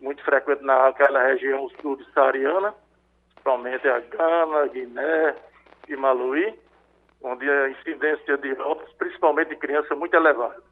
muito 0.00 0.22
frequente 0.24 0.62
naquela 0.62 1.26
região 1.26 1.68
subsaariana, 1.80 2.74
principalmente 3.34 3.88
a 3.88 4.00
Gana, 4.00 4.66
Guiné 4.68 5.36
e 5.88 5.96
Maluí, 5.96 6.54
onde 7.22 7.48
a 7.48 7.70
incidência 7.70 8.36
de 8.38 8.52
óbitos, 8.60 8.92
principalmente 8.94 9.48
de 9.48 9.56
criança, 9.56 9.92
é 9.92 9.96
muito 9.96 10.14
elevada. 10.14 10.62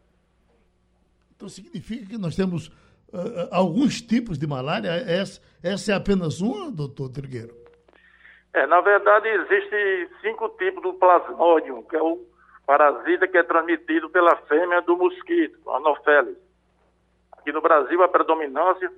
Então 1.36 1.48
significa 1.48 2.06
que 2.06 2.18
nós 2.18 2.34
temos 2.34 2.68
uh, 2.68 3.48
alguns 3.50 4.00
tipos 4.00 4.38
de 4.38 4.46
malária? 4.46 4.88
Essa, 4.88 5.40
essa 5.62 5.92
é 5.92 5.94
apenas 5.94 6.40
uma, 6.40 6.70
doutor 6.70 7.10
Trigueiro? 7.10 7.54
É, 8.54 8.66
na 8.66 8.80
verdade, 8.80 9.28
existem 9.28 10.08
cinco 10.20 10.48
tipos 10.50 10.82
do 10.82 10.94
plasmódio, 10.94 11.82
que 11.84 11.96
é 11.96 12.02
o 12.02 12.24
parasita 12.66 13.26
que 13.28 13.38
é 13.38 13.42
transmitido 13.42 14.10
pela 14.10 14.36
fêmea 14.36 14.82
do 14.82 14.96
mosquito, 14.96 15.58
Anopheles. 15.70 16.36
Aqui 17.32 17.52
no 17.52 17.60
Brasil, 17.60 18.02
a 18.02 18.08
predominância 18.08 18.92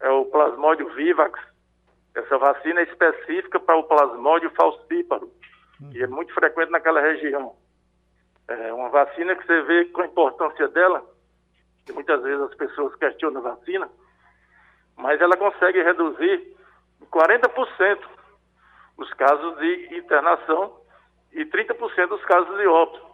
é 0.00 0.10
o 0.10 0.24
plasmódio 0.26 0.88
vivax. 0.94 1.38
Essa 2.14 2.38
vacina 2.38 2.80
é 2.80 2.84
específica 2.84 3.60
para 3.60 3.76
o 3.76 3.84
plasmódio 3.84 4.50
falcíparo, 4.50 5.30
que 5.92 6.02
é 6.02 6.06
muito 6.06 6.32
frequente 6.34 6.70
naquela 6.70 7.00
região. 7.00 7.54
É 8.48 8.72
uma 8.72 8.88
vacina 8.88 9.36
que 9.36 9.46
você 9.46 9.62
vê 9.62 9.84
com 9.86 10.02
a 10.02 10.06
importância 10.06 10.68
dela, 10.68 11.04
que 11.86 11.92
muitas 11.92 12.22
vezes 12.22 12.40
as 12.40 12.54
pessoas 12.54 12.94
questionam 12.96 13.46
a 13.46 13.54
vacina, 13.54 13.88
mas 14.96 15.20
ela 15.20 15.36
consegue 15.36 15.82
reduzir 15.82 16.56
em 17.00 17.06
40% 17.06 17.98
os 19.00 19.12
casos 19.14 19.56
de 19.58 19.96
internação 19.96 20.76
e 21.32 21.44
30% 21.46 22.08
dos 22.08 22.24
casos 22.26 22.56
de 22.58 22.66
óbito. 22.66 23.10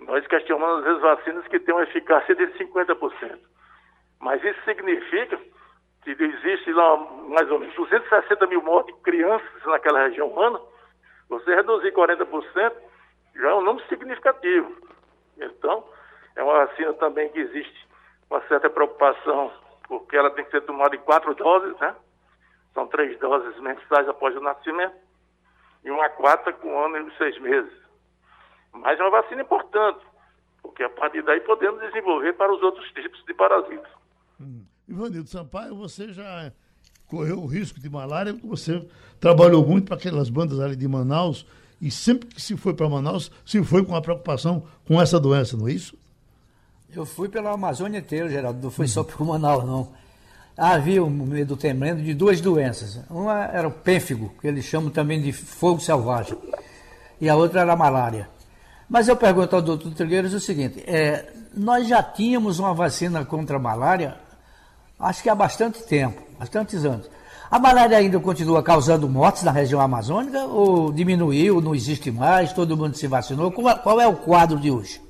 Nós 0.00 0.26
questionamos 0.26 0.82
vezes 0.84 1.00
vacinas 1.00 1.46
que 1.46 1.60
têm 1.60 1.74
uma 1.74 1.84
eficácia 1.84 2.34
de 2.34 2.46
50%. 2.58 3.38
Mas 4.18 4.42
isso 4.42 4.60
significa 4.64 5.38
que 6.02 6.10
existe 6.10 6.72
lá 6.72 6.96
mais 7.28 7.48
ou 7.50 7.60
menos 7.60 7.74
260 7.76 8.46
mil 8.48 8.62
mortes 8.62 8.94
de 8.94 9.02
crianças 9.02 9.64
naquela 9.66 10.02
região 10.08 10.28
humana, 10.28 10.60
você 11.28 11.54
reduzir 11.54 11.92
40% 11.92 12.72
já 13.36 13.50
é 13.50 13.54
um 13.54 13.62
número 13.62 13.86
significativo. 13.86 14.74
Então, 15.38 15.84
é 16.34 16.42
uma 16.42 16.66
vacina 16.66 16.92
também 16.94 17.28
que 17.28 17.38
existe 17.38 17.88
uma 18.28 18.40
certa 18.48 18.68
preocupação, 18.68 19.52
porque 19.86 20.16
ela 20.16 20.30
tem 20.30 20.44
que 20.44 20.50
ser 20.50 20.62
tomada 20.62 20.96
em 20.96 21.00
quatro 21.00 21.34
doses, 21.34 21.78
né? 21.78 21.94
São 22.74 22.86
três 22.88 23.18
doses 23.18 23.58
mensais 23.60 24.08
após 24.08 24.34
o 24.36 24.40
nascimento, 24.40 24.94
e 25.84 25.90
uma 25.90 26.08
quarta 26.10 26.52
com 26.52 26.68
um 26.68 26.84
ano 26.84 27.08
e 27.08 27.16
seis 27.16 27.40
meses. 27.40 27.72
Mas 28.72 28.98
é 28.98 29.02
uma 29.02 29.22
vacina 29.22 29.42
importante, 29.42 30.04
porque 30.62 30.82
a 30.82 30.90
partir 30.90 31.22
daí 31.22 31.40
podemos 31.40 31.80
desenvolver 31.80 32.34
para 32.34 32.52
os 32.52 32.62
outros 32.62 32.86
tipos 32.92 33.22
de 33.24 33.34
parasitas. 33.34 33.90
Hum. 34.40 34.64
Ivanildo 34.88 35.28
Sampaio, 35.28 35.74
você 35.74 36.12
já 36.12 36.52
correu 37.06 37.38
o 37.38 37.46
risco 37.46 37.80
de 37.80 37.88
malária, 37.88 38.32
você 38.44 38.86
trabalhou 39.18 39.66
muito 39.66 39.86
para 39.86 39.96
aquelas 39.96 40.30
bandas 40.30 40.60
ali 40.60 40.76
de 40.76 40.86
Manaus 40.86 41.46
e 41.80 41.90
sempre 41.90 42.28
que 42.28 42.40
se 42.40 42.56
foi 42.56 42.74
para 42.74 42.88
Manaus, 42.88 43.32
se 43.44 43.62
foi 43.64 43.84
com 43.84 43.96
a 43.96 44.02
preocupação 44.02 44.64
com 44.86 45.00
essa 45.00 45.18
doença, 45.18 45.56
não 45.56 45.66
é 45.66 45.72
isso? 45.72 45.98
Eu 46.94 47.06
fui 47.06 47.28
pela 47.28 47.52
Amazônia 47.52 47.98
inteira, 47.98 48.28
Geraldo, 48.28 48.60
não 48.62 48.70
foi 48.70 48.86
só 48.86 49.02
por 49.02 49.24
Manaus, 49.24 49.64
não. 49.64 49.92
Havia, 50.60 51.00
no 51.00 51.24
meio 51.24 51.46
do 51.46 51.56
temendo, 51.56 52.02
de 52.02 52.12
duas 52.12 52.38
doenças. 52.38 53.02
Uma 53.08 53.44
era 53.46 53.66
o 53.66 53.70
pênfigo, 53.70 54.30
que 54.42 54.46
eles 54.46 54.66
chamam 54.66 54.90
também 54.90 55.18
de 55.18 55.32
fogo 55.32 55.80
selvagem, 55.80 56.36
e 57.18 57.30
a 57.30 57.34
outra 57.34 57.62
era 57.62 57.72
a 57.72 57.76
malária. 57.76 58.28
Mas 58.86 59.08
eu 59.08 59.16
pergunto 59.16 59.56
ao 59.56 59.62
doutor 59.62 59.90
Trigueiros 59.94 60.34
o 60.34 60.38
seguinte: 60.38 60.84
é, 60.86 61.32
nós 61.56 61.88
já 61.88 62.02
tínhamos 62.02 62.58
uma 62.58 62.74
vacina 62.74 63.24
contra 63.24 63.56
a 63.56 63.58
malária, 63.58 64.18
acho 64.98 65.22
que 65.22 65.30
há 65.30 65.34
bastante 65.34 65.82
tempo, 65.82 66.20
bastantes 66.38 66.84
anos. 66.84 67.10
A 67.50 67.58
malária 67.58 67.96
ainda 67.96 68.20
continua 68.20 68.62
causando 68.62 69.08
mortes 69.08 69.42
na 69.42 69.50
região 69.50 69.80
amazônica 69.80 70.44
ou 70.44 70.92
diminuiu, 70.92 71.62
não 71.62 71.74
existe 71.74 72.10
mais, 72.10 72.52
todo 72.52 72.76
mundo 72.76 72.94
se 72.94 73.06
vacinou? 73.06 73.50
Qual, 73.50 73.78
qual 73.78 73.98
é 73.98 74.06
o 74.06 74.14
quadro 74.14 74.58
de 74.58 74.70
hoje? 74.70 75.00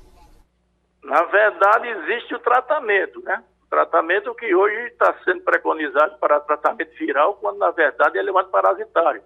Na 1.03 1.23
verdade, 1.25 1.89
existe 1.89 2.33
o 2.35 2.39
tratamento, 2.39 3.21
né? 3.25 3.43
Tratamento 3.71 4.35
que 4.35 4.53
hoje 4.53 4.75
está 4.87 5.15
sendo 5.23 5.43
preconizado 5.43 6.17
para 6.17 6.41
tratamento 6.41 6.93
viral, 6.97 7.35
quando 7.35 7.57
na 7.57 7.71
verdade 7.71 8.17
ele 8.17 8.29
é 8.29 8.33
um 8.33 8.37
antiparasitário. 8.37 9.23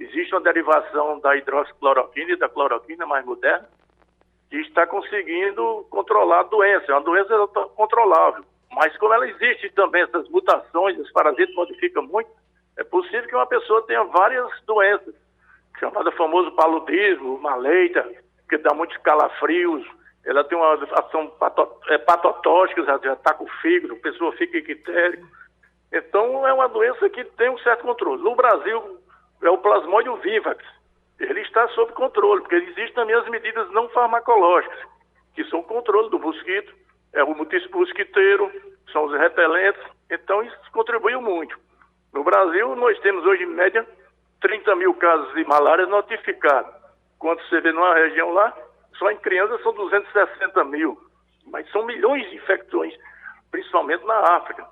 Existe 0.00 0.34
uma 0.34 0.40
derivação 0.40 1.20
da 1.20 1.36
hidroxicloroquina 1.36 2.32
e 2.32 2.36
da 2.36 2.48
cloroquina 2.48 3.06
mais 3.06 3.24
moderna, 3.24 3.68
que 4.50 4.56
está 4.56 4.88
conseguindo 4.88 5.86
controlar 5.88 6.40
a 6.40 6.42
doença. 6.42 6.90
É 6.90 6.94
uma 6.96 7.04
doença 7.04 7.46
controlável. 7.76 8.44
Mas 8.72 8.96
como 8.98 9.14
ela 9.14 9.28
existe 9.28 9.70
também, 9.70 10.02
essas 10.02 10.28
mutações, 10.30 10.98
os 10.98 11.12
parasitas 11.12 11.54
modificam 11.54 12.02
muito, 12.02 12.28
é 12.76 12.82
possível 12.82 13.28
que 13.28 13.36
uma 13.36 13.46
pessoa 13.46 13.86
tenha 13.86 14.02
várias 14.02 14.50
doenças, 14.66 15.14
chamada 15.78 16.10
famoso 16.10 16.50
paludismo, 16.56 17.38
maleita, 17.38 18.04
que 18.48 18.58
dá 18.58 18.74
muitos 18.74 18.96
calafrios, 18.96 19.86
ela 20.26 20.42
tem 20.44 20.58
uma 20.58 20.74
ação 20.74 21.28
pato, 21.38 21.68
é, 21.88 21.98
patotóxica, 21.98 22.82
ataca 22.92 23.42
o 23.42 23.48
fígado, 23.62 23.94
a 23.94 23.98
pessoa 23.98 24.32
fica 24.32 24.58
ictérico. 24.58 25.26
Então 25.92 26.46
é 26.46 26.52
uma 26.52 26.68
doença 26.68 27.08
que 27.08 27.24
tem 27.24 27.48
um 27.48 27.58
certo 27.58 27.82
controle. 27.82 28.22
No 28.22 28.34
Brasil 28.34 28.98
é 29.42 29.50
o 29.50 29.58
plasmódio 29.58 30.16
vivax, 30.16 30.62
ele 31.20 31.40
está 31.40 31.68
sob 31.68 31.92
controle, 31.92 32.42
porque 32.42 32.56
existem 32.56 32.92
também 32.92 33.14
as 33.14 33.28
medidas 33.28 33.70
não 33.70 33.88
farmacológicas, 33.90 34.78
que 35.34 35.44
são 35.44 35.60
o 35.60 35.64
controle 35.64 36.10
do 36.10 36.18
mosquito, 36.18 36.74
é 37.12 37.22
o 37.22 37.34
mosquiteiro, 37.34 38.50
são 38.92 39.04
os 39.04 39.12
repelentes, 39.12 39.82
então 40.10 40.42
isso 40.42 40.56
contribuiu 40.72 41.22
muito. 41.22 41.56
No 42.12 42.24
Brasil, 42.24 42.74
nós 42.74 42.98
temos 43.00 43.24
hoje, 43.24 43.44
em 43.44 43.46
média, 43.46 43.86
30 44.40 44.74
mil 44.76 44.94
casos 44.94 45.32
de 45.34 45.44
malária 45.44 45.86
notificados. 45.86 46.72
Quando 47.18 47.40
você 47.42 47.60
vê 47.60 47.72
numa 47.72 47.94
região 47.94 48.32
lá, 48.32 48.54
só 48.98 49.10
em 49.10 49.16
crianças 49.18 49.62
são 49.62 49.72
260 49.74 50.64
mil. 50.64 50.98
Mas 51.46 51.70
são 51.70 51.86
milhões 51.86 52.28
de 52.28 52.36
infecções, 52.36 52.94
principalmente 53.50 54.04
na 54.04 54.36
África. 54.36 54.66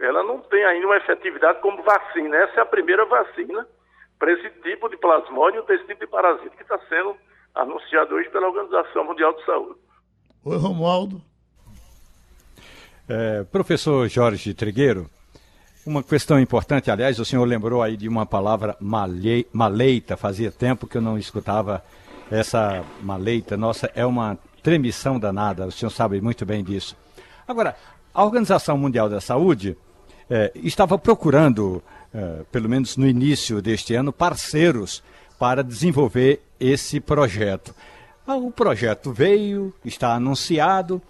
Ela 0.00 0.22
não 0.22 0.40
tem 0.40 0.64
ainda 0.64 0.86
uma 0.86 0.96
efetividade 0.96 1.60
como 1.60 1.82
vacina. 1.82 2.36
Essa 2.36 2.60
é 2.60 2.62
a 2.62 2.66
primeira 2.66 3.04
vacina 3.04 3.66
para 4.18 4.32
esse 4.32 4.50
tipo 4.62 4.88
de 4.88 4.96
plasmódio, 4.96 5.62
desse 5.64 5.84
tipo 5.86 6.00
de 6.00 6.06
parasita 6.06 6.56
que 6.56 6.62
está 6.62 6.78
sendo 6.88 7.16
anunciado 7.54 8.14
hoje 8.14 8.28
pela 8.30 8.48
Organização 8.48 9.04
Mundial 9.04 9.32
de 9.34 9.44
Saúde. 9.44 9.78
Oi, 10.44 10.56
Romualdo. 10.56 11.20
É, 13.08 13.44
professor 13.44 14.08
Jorge 14.08 14.54
Trigueiro, 14.54 15.08
uma 15.86 16.02
questão 16.02 16.40
importante, 16.40 16.90
aliás, 16.90 17.18
o 17.18 17.24
senhor 17.24 17.44
lembrou 17.44 17.82
aí 17.82 17.96
de 17.96 18.08
uma 18.08 18.24
palavra 18.24 18.74
malhe, 18.80 19.46
maleita, 19.52 20.16
fazia 20.16 20.50
tempo 20.50 20.86
que 20.86 20.96
eu 20.96 21.02
não 21.02 21.18
escutava 21.18 21.84
essa 22.30 22.84
maleita. 23.02 23.56
Nossa, 23.56 23.90
é 23.94 24.04
uma 24.04 24.38
tremição 24.62 25.18
danada, 25.18 25.66
o 25.66 25.72
senhor 25.72 25.90
sabe 25.90 26.20
muito 26.20 26.46
bem 26.46 26.64
disso. 26.64 26.96
Agora, 27.46 27.76
a 28.12 28.24
Organização 28.24 28.78
Mundial 28.78 29.08
da 29.08 29.20
Saúde 29.20 29.76
é, 30.30 30.50
estava 30.54 30.98
procurando, 30.98 31.82
é, 32.12 32.42
pelo 32.50 32.68
menos 32.68 32.96
no 32.96 33.06
início 33.06 33.60
deste 33.60 33.94
ano, 33.94 34.12
parceiros 34.12 35.02
para 35.38 35.62
desenvolver 35.62 36.40
esse 36.58 37.00
projeto. 37.00 37.74
Ah, 38.26 38.36
o 38.36 38.50
projeto 38.50 39.12
veio, 39.12 39.74
está 39.84 40.14
anunciado, 40.14 41.02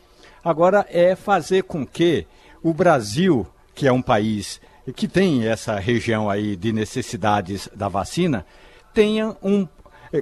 agora 0.45 0.85
é 0.91 1.15
fazer 1.15 1.63
com 1.63 1.87
que 1.87 2.27
o 2.63 2.75
Brasil, 2.75 3.47
que 3.75 3.87
é 3.87 3.93
um 3.93 4.03
país 4.03 4.61
que 4.97 5.07
tem 5.07 5.47
essa 5.47 5.79
região 5.79 6.29
aí 6.29 6.57
de 6.57 6.73
necessidades 6.73 7.69
da 7.75 7.89
vacina, 7.89 8.45
tenha 8.93 9.37
um 9.43 9.63
eh, 9.63 9.69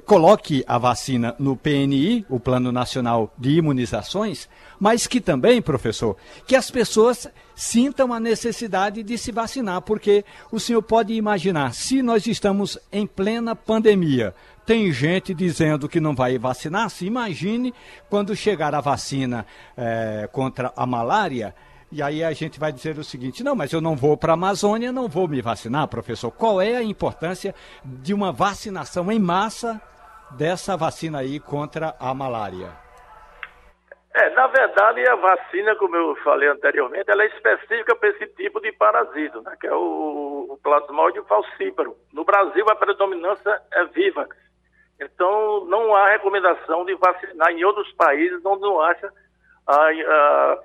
coloque 0.01 0.65
a 0.67 0.79
vacina 0.79 1.35
no 1.39 1.57
PNI, 1.57 2.25
o 2.29 2.41
Plano 2.41 2.73
Nacional 2.73 3.33
de 3.39 3.51
Imunizações, 3.51 4.49
mas 4.81 5.07
que 5.07 5.21
também, 5.21 5.61
professor, 5.61 6.17
que 6.47 6.57
as 6.57 6.71
pessoas 6.71 7.29
sintam 7.55 8.13
a 8.13 8.19
necessidade 8.19 9.03
de 9.03 9.19
se 9.19 9.31
vacinar, 9.31 9.83
porque 9.83 10.25
o 10.51 10.59
senhor 10.59 10.83
pode 10.83 11.13
imaginar, 11.13 11.75
se 11.75 12.03
nós 12.03 12.27
estamos 12.27 12.79
em 12.91 13.07
plena 13.07 13.55
pandemia, 13.55 14.35
tem 14.65 14.91
gente 14.93 15.35
dizendo 15.35 15.89
que 15.89 16.01
não 16.01 16.15
vai 16.15 16.39
vacinar, 16.39 16.89
se 16.89 17.05
imagine 17.05 17.75
quando 18.09 18.35
chegar 18.35 18.75
a 18.75 18.81
vacina 18.81 19.45
é, 19.77 20.29
contra 20.33 20.73
a 20.77 20.87
malária. 20.87 21.55
E 21.95 22.03
aí 22.03 22.25
a 22.25 22.33
gente 22.33 22.59
vai 22.59 22.73
dizer 22.73 22.97
o 22.97 23.05
seguinte: 23.05 23.45
não, 23.45 23.55
mas 23.55 23.71
eu 23.71 23.81
não 23.81 23.95
vou 23.95 24.17
para 24.17 24.33
a 24.33 24.35
Amazônia, 24.35 24.91
não 24.91 25.09
vou 25.09 25.29
me 25.29 25.43
vacinar, 25.43 25.87
professor. 25.89 26.31
Qual 26.31 26.59
é 26.59 26.77
a 26.77 26.83
importância 26.83 27.55
de 27.85 28.15
uma 28.15 28.33
vacinação 28.33 29.13
em 29.13 29.21
massa 29.21 29.79
dessa 30.31 30.75
vacina 30.75 31.19
aí 31.19 31.39
contra 31.39 31.95
a 32.01 32.15
malária? 32.15 32.71
É, 34.15 34.31
na 34.31 34.47
verdade, 34.47 35.07
a 35.07 35.17
vacina, 35.17 35.75
como 35.77 35.95
eu 35.95 36.17
falei 36.17 36.49
anteriormente, 36.49 37.11
ela 37.11 37.25
é 37.25 37.27
específica 37.27 37.95
para 37.95 38.09
esse 38.09 38.27
tipo 38.29 38.61
de 38.61 38.73
parasito, 38.73 39.43
né, 39.43 39.55
que 39.61 39.67
é 39.67 39.75
o, 39.75 40.47
o 40.51 40.59
plasmodium 40.63 41.25
falciparum. 41.25 41.95
No 42.13 42.25
Brasil, 42.25 42.65
a 42.71 42.77
predominância 42.77 43.61
é 43.73 43.85
vivax. 43.87 44.35
Então, 44.99 45.65
não 45.67 45.95
há 45.95 46.11
recomendação 46.11 46.85
de 46.85 46.95
vacinar 46.95 47.51
em 47.51 47.65
outros 47.65 47.91
países 47.95 48.45
onde 48.45 48.63
não 48.63 48.81
acha 48.81 49.11
a, 49.67 49.77
a 49.77 50.59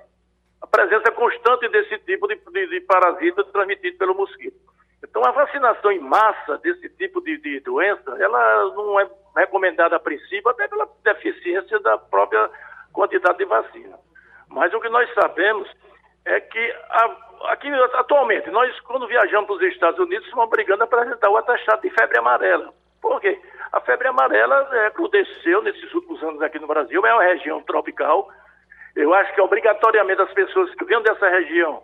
a 0.60 0.66
presença 0.66 1.10
constante 1.12 1.68
desse 1.68 1.98
tipo 2.00 2.26
de, 2.26 2.36
de, 2.36 2.66
de 2.66 2.80
parasita 2.80 3.44
transmitido 3.44 3.98
pelo 3.98 4.14
mosquito. 4.14 4.56
Então, 5.02 5.22
a 5.24 5.30
vacinação 5.30 5.92
em 5.92 6.00
massa 6.00 6.58
desse 6.58 6.88
tipo 6.90 7.20
de, 7.20 7.38
de, 7.38 7.60
doença, 7.60 8.16
ela 8.18 8.64
não 8.74 8.98
é 8.98 9.08
recomendada 9.36 9.96
a 9.96 10.00
princípio, 10.00 10.50
até 10.50 10.66
pela 10.66 10.88
deficiência 11.04 11.78
da 11.80 11.96
própria 11.96 12.50
quantidade 12.92 13.38
de 13.38 13.44
vacina. 13.44 13.96
Mas 14.48 14.72
o 14.74 14.80
que 14.80 14.88
nós 14.88 15.08
sabemos 15.14 15.70
é 16.24 16.40
que 16.40 16.76
a, 16.90 17.16
aqui 17.52 17.72
atualmente, 17.94 18.50
nós 18.50 18.78
quando 18.80 19.06
viajamos 19.06 19.46
para 19.46 19.56
os 19.56 19.72
Estados 19.72 20.00
Unidos, 20.00 20.28
somos 20.30 20.46
obrigados 20.46 20.80
a 20.80 20.84
apresentar 20.84 21.30
o 21.30 21.36
atestado 21.36 21.82
de 21.82 21.90
febre 21.90 22.18
amarela. 22.18 22.72
Por 23.00 23.20
quê? 23.20 23.40
A 23.72 23.80
febre 23.80 24.08
amarela 24.08 24.68
é, 24.72 24.86
aconteceu 24.86 25.62
nesses 25.62 25.92
últimos 25.94 26.22
anos 26.22 26.42
aqui 26.42 26.58
no 26.58 26.66
Brasil, 26.66 27.04
é 27.06 27.14
uma 27.14 27.22
região 27.22 27.62
tropical, 27.62 28.28
eu 28.96 29.12
acho 29.14 29.34
que 29.34 29.40
obrigatoriamente 29.40 30.20
as 30.22 30.32
pessoas 30.32 30.74
que 30.74 30.84
vêm 30.84 31.00
dessa 31.02 31.28
região 31.28 31.82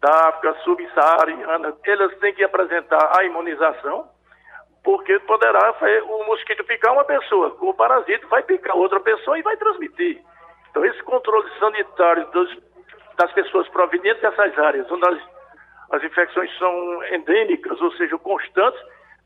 da 0.00 0.28
África 0.28 0.54
subsaariana, 0.64 1.74
elas 1.84 2.18
têm 2.18 2.34
que 2.34 2.44
apresentar 2.44 3.12
a 3.18 3.24
imunização, 3.24 4.08
porque 4.82 5.18
poderá 5.20 5.74
o 6.04 6.26
mosquito 6.26 6.62
picar 6.64 6.92
uma 6.92 7.04
pessoa, 7.04 7.56
o 7.58 7.72
parasito 7.72 8.28
vai 8.28 8.42
picar 8.42 8.76
outra 8.76 9.00
pessoa 9.00 9.38
e 9.38 9.42
vai 9.42 9.56
transmitir. 9.56 10.22
Então, 10.70 10.84
esse 10.84 11.02
controle 11.04 11.48
sanitário 11.58 12.26
dos, 12.32 12.58
das 13.16 13.32
pessoas 13.32 13.66
provenientes 13.68 14.20
dessas 14.20 14.58
áreas, 14.58 14.90
onde 14.90 15.08
as, 15.08 15.18
as 15.92 16.04
infecções 16.04 16.50
são 16.58 17.04
endêmicas, 17.04 17.80
ou 17.80 17.90
seja, 17.92 18.18
constantes, 18.18 18.80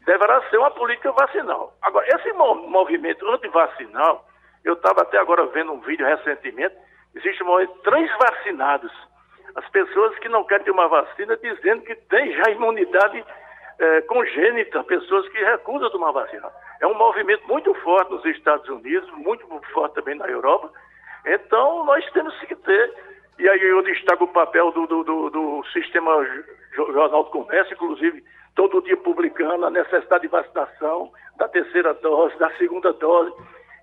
deverá 0.06 0.40
ser 0.48 0.58
uma 0.58 0.70
política 0.70 1.10
vacinal. 1.10 1.74
Agora, 1.82 2.06
esse 2.06 2.32
movimento 2.32 3.28
antivacinal, 3.30 4.28
eu 4.64 4.74
estava 4.74 5.02
até 5.02 5.18
agora 5.18 5.46
vendo 5.46 5.72
um 5.72 5.80
vídeo 5.80 6.06
recentemente, 6.06 6.76
Existe 7.14 7.42
uma 7.42 7.66
transvacinados. 7.82 8.92
As 9.54 9.68
pessoas 9.70 10.16
que 10.18 10.28
não 10.28 10.44
querem 10.44 10.64
ter 10.64 10.70
uma 10.70 10.88
vacina 10.88 11.36
dizendo 11.36 11.82
que 11.82 11.94
tem 11.94 12.32
já 12.32 12.50
imunidade 12.50 13.24
é, 13.78 14.00
congênita, 14.02 14.82
pessoas 14.84 15.28
que 15.28 15.38
recusam 15.38 15.90
tomar 15.90 16.12
vacina. 16.12 16.50
É 16.80 16.86
um 16.86 16.94
movimento 16.94 17.46
muito 17.48 17.72
forte 17.74 18.10
nos 18.10 18.24
Estados 18.24 18.68
Unidos, 18.68 19.10
muito 19.12 19.46
forte 19.72 19.94
também 19.94 20.16
na 20.16 20.26
Europa. 20.26 20.70
Então, 21.26 21.84
nós 21.84 22.04
temos 22.12 22.38
que 22.40 22.54
ter, 22.54 22.94
e 23.38 23.48
aí 23.48 23.62
eu 23.62 23.82
destaco 23.82 24.24
o 24.24 24.32
papel 24.32 24.70
do, 24.72 24.86
do, 24.86 25.04
do, 25.04 25.30
do 25.30 25.64
Sistema 25.72 26.12
Jornal 26.74 27.24
do 27.24 27.30
Comércio, 27.30 27.74
inclusive, 27.74 28.24
todo 28.54 28.82
dia 28.82 28.96
publicando 28.96 29.66
a 29.66 29.70
necessidade 29.70 30.22
de 30.22 30.28
vacinação 30.28 31.12
da 31.36 31.48
terceira 31.48 31.94
dose, 31.94 32.36
da 32.38 32.50
segunda 32.56 32.92
dose. 32.92 33.32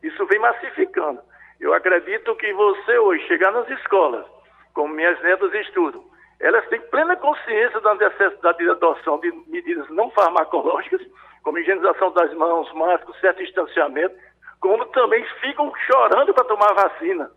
Isso 0.03 0.25
vem 0.27 0.39
massificando. 0.39 1.21
Eu 1.59 1.73
acredito 1.73 2.35
que 2.35 2.53
você 2.53 2.97
hoje 2.97 3.25
chegar 3.27 3.51
nas 3.51 3.69
escolas, 3.69 4.25
como 4.73 4.93
minhas 4.93 5.19
netas 5.21 5.53
estudam, 5.53 6.03
elas 6.39 6.67
têm 6.67 6.81
plena 6.81 7.15
consciência 7.15 7.79
da 7.79 7.95
necessidade 7.95 8.57
de 8.57 8.69
adoção 8.69 9.19
de 9.19 9.31
medidas 9.47 9.89
não 9.89 10.11
farmacológicas, 10.11 11.01
como 11.43 11.59
higienização 11.59 12.11
das 12.11 12.33
mãos, 12.33 12.71
máscara, 12.73 13.19
certo 13.19 13.43
distanciamento, 13.43 14.15
como 14.59 14.85
também 14.87 15.23
ficam 15.41 15.71
chorando 15.87 16.33
para 16.33 16.43
tomar 16.43 16.73
vacina. 16.73 17.31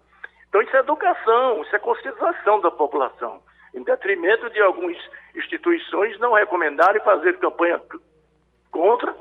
Então 0.49 0.63
isso 0.63 0.77
é 0.77 0.81
educação, 0.81 1.63
isso 1.63 1.77
é 1.77 1.79
conscientização 1.79 2.61
da 2.61 2.71
população, 2.71 3.41
em 3.75 3.83
detrimento 3.83 4.51
de 4.51 4.61
algumas 4.61 4.97
instituições 5.35 6.19
não 6.19 6.33
recomendarem 6.33 7.03
fazer 7.03 7.39
campanha 7.39 7.81
contra 8.71 9.15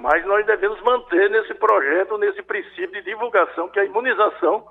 mas 0.00 0.24
nós 0.26 0.44
devemos 0.46 0.82
manter 0.82 1.30
nesse 1.30 1.54
projeto, 1.54 2.16
nesse 2.18 2.42
princípio 2.42 2.90
de 2.92 3.02
divulgação, 3.02 3.68
que 3.68 3.78
a 3.78 3.84
imunização 3.84 4.64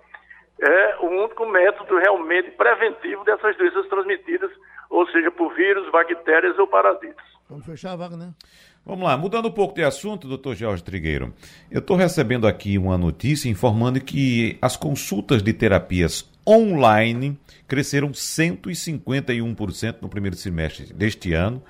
é 0.62 0.98
o 1.02 1.06
único 1.06 1.46
método 1.46 1.98
realmente 1.98 2.52
preventivo 2.52 3.24
dessas 3.24 3.56
doenças 3.58 3.88
transmitidas, 3.88 4.52
ou 4.89 5.08
seja, 5.08 5.32
por 5.32 5.54
vírus, 5.54 5.89
bactérias 5.92 6.58
ou 6.58 6.68
parasitas. 6.68 7.24
Vamos 7.50 7.65
fechar 7.65 7.94
a 7.94 7.96
vaga, 7.96 8.18
né? 8.18 8.34
Vamos 8.86 9.04
lá, 9.04 9.15
mudando 9.18 9.48
um 9.48 9.52
pouco 9.52 9.76
de 9.76 9.84
assunto, 9.84 10.28
doutor 10.28 10.56
Jorge 10.56 10.84
Trigueiro. 10.84 11.34
Eu 11.70 11.80
estou 11.80 11.96
recebendo 11.96 12.48
aqui 12.48 12.78
uma 12.78 12.98
notícia 12.98 13.50
informando 13.50 14.02
que 14.02 14.58
as 14.62 14.76
consultas 14.76 15.44
de 15.44 15.54
terapias 15.54 16.30
online 16.48 17.39
cresceram 17.68 18.10
151% 18.10 19.98
no 20.02 20.10
primeiro 20.10 20.36
semestre 20.36 20.92
deste 20.92 21.34
ano 21.34 21.62